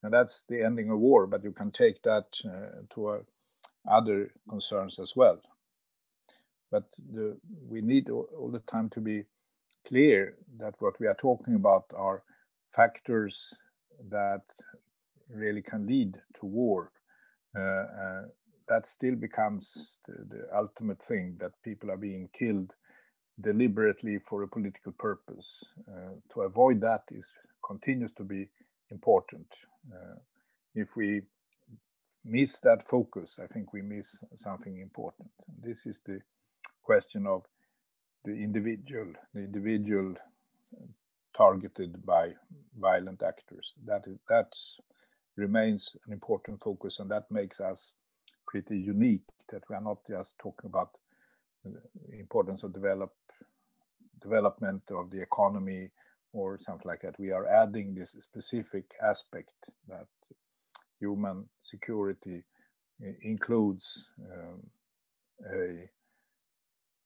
and 0.03 0.13
that's 0.13 0.45
the 0.49 0.63
ending 0.63 0.91
of 0.91 0.99
war. 0.99 1.27
But 1.27 1.45
you 1.45 1.53
can 1.53 1.71
take 1.71 2.03
that 2.03 2.39
uh, 2.45 2.83
to 2.95 3.09
uh, 3.09 3.19
other 3.91 4.33
concerns 4.49 4.99
as 4.99 5.15
well. 5.17 5.41
But 6.71 6.85
the, 7.13 7.39
we 7.69 7.81
need 7.81 8.11
all 8.11 8.51
the 8.53 8.61
time 8.61 8.91
to 8.91 9.01
be 9.01 9.25
clear 9.89 10.35
that 10.59 10.75
what 10.81 11.01
we 11.01 11.07
are 11.07 11.17
talking 11.21 11.55
about 11.55 11.85
are 11.97 12.23
factors 12.67 13.55
that 14.11 14.43
really 15.31 15.63
can 15.63 15.87
lead 15.87 16.15
to 16.35 16.47
war. 16.47 16.93
Uh, 17.57 17.61
uh, 17.61 18.23
that 18.69 18.87
still 18.87 19.15
becomes 19.15 19.99
the, 20.07 20.13
the, 20.29 20.47
ultimate 20.55 21.03
thing 21.03 21.35
that 21.41 21.53
people 21.65 21.91
are 21.91 21.97
being 21.97 22.29
killed 22.39 22.75
deliberately 23.41 24.19
for 24.19 24.43
a 24.43 24.49
political 24.49 24.93
purpose. 24.93 25.65
Uh, 25.91 26.13
to 26.31 26.43
avoid 26.43 26.81
that 26.81 27.03
is 27.11 27.27
continues 27.67 28.13
to 28.13 28.25
be 28.25 28.49
important. 28.91 29.47
Uh, 29.91 30.17
if 30.75 30.97
we 30.97 31.23
miss 32.25 32.61
that 32.61 32.87
focus, 32.87 33.39
I 33.43 33.47
think 33.47 33.73
we 33.73 33.81
miss 33.81 34.23
something 34.37 34.79
important. 34.81 35.31
This 35.63 35.87
is 35.87 36.01
the 36.05 36.21
question 36.83 37.27
of 37.27 37.47
the 38.25 38.33
individual, 38.33 39.13
the 39.35 39.41
individual 39.41 40.15
targeted 41.37 42.05
by 42.05 42.33
violent 42.79 43.23
actors. 43.23 43.73
That 43.85 44.07
is 44.07 44.19
that 44.29 44.53
remains 45.37 45.97
an 46.07 46.13
important 46.13 46.63
focus, 46.63 46.99
and 46.99 47.11
that 47.11 47.31
makes 47.31 47.61
us 47.61 47.93
pretty 48.47 48.79
unique. 48.79 49.23
That 49.51 49.63
we 49.71 49.77
are 49.77 49.83
not 49.83 49.99
just 50.07 50.39
talking 50.39 50.69
about 50.69 50.99
the 51.65 52.19
importance 52.19 52.63
of 52.63 52.73
develop 52.73 53.13
development 54.21 54.83
of 54.91 55.11
the 55.11 55.23
economy 55.23 55.91
or 56.33 56.59
something 56.61 56.87
like 56.87 57.03
that. 57.03 57.19
We 57.19 57.31
are 57.31 57.47
adding 57.47 57.95
this 57.95 58.17
specific 58.21 58.93
aspect 59.03 59.53
that 59.89 60.07
human 61.01 61.47
security 61.61 62.43
includes 63.23 64.11
um, 64.33 64.67
a, 65.53 65.89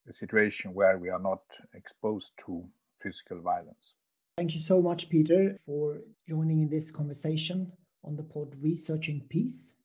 a 0.09 0.13
situation 0.13 0.75
where 0.75 0.99
we 0.99 1.09
are 1.11 1.21
not 1.21 1.43
exposed 1.75 2.33
to 2.47 2.65
physical 3.01 3.41
violence. 3.41 3.95
Thank 4.37 4.55
you 4.55 4.61
so 4.61 4.81
much, 4.81 5.09
Peter, 5.11 5.57
for 5.67 6.01
joining 6.29 6.63
in 6.63 6.71
this 6.71 6.91
conversation 6.91 7.73
on 8.05 8.17
the 8.17 8.23
pod 8.23 8.57
Researching 8.61 9.27
Peace. 9.29 9.77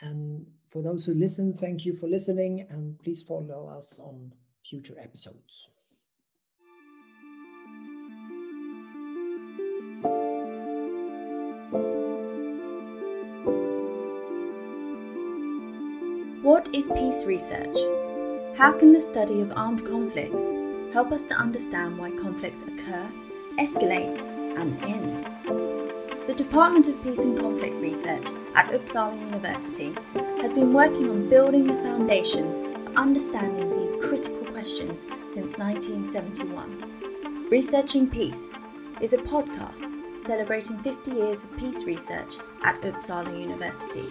And 0.00 0.46
for 0.68 0.82
those 0.82 1.06
who 1.06 1.14
listen, 1.14 1.54
thank 1.54 1.84
you 1.84 1.94
for 1.94 2.08
listening, 2.08 2.66
and 2.70 2.98
please 2.98 3.22
follow 3.22 3.68
us 3.76 3.98
on 3.98 4.32
future 4.64 4.94
episodes. 5.00 5.68
What 16.42 16.68
is 16.72 16.88
peace 16.90 17.24
research? 17.26 18.05
How 18.56 18.72
can 18.72 18.92
the 18.94 19.00
study 19.00 19.42
of 19.42 19.52
armed 19.54 19.84
conflicts 19.84 20.42
help 20.94 21.12
us 21.12 21.26
to 21.26 21.34
understand 21.34 21.98
why 21.98 22.10
conflicts 22.12 22.62
occur, 22.62 23.06
escalate, 23.58 24.18
and 24.58 24.82
end? 24.82 25.26
The 26.26 26.32
Department 26.32 26.88
of 26.88 27.02
Peace 27.02 27.18
and 27.18 27.38
Conflict 27.38 27.74
Research 27.82 28.26
at 28.54 28.70
Uppsala 28.70 29.20
University 29.20 29.94
has 30.40 30.54
been 30.54 30.72
working 30.72 31.10
on 31.10 31.28
building 31.28 31.66
the 31.66 31.74
foundations 31.74 32.56
for 32.60 32.94
understanding 32.96 33.68
these 33.78 33.94
critical 33.96 34.46
questions 34.46 35.04
since 35.28 35.58
1971. 35.58 37.48
Researching 37.50 38.08
Peace 38.08 38.54
is 39.02 39.12
a 39.12 39.18
podcast 39.18 39.92
celebrating 40.18 40.78
50 40.78 41.10
years 41.10 41.44
of 41.44 41.54
peace 41.58 41.84
research 41.84 42.38
at 42.62 42.80
Uppsala 42.80 43.38
University. 43.38 44.10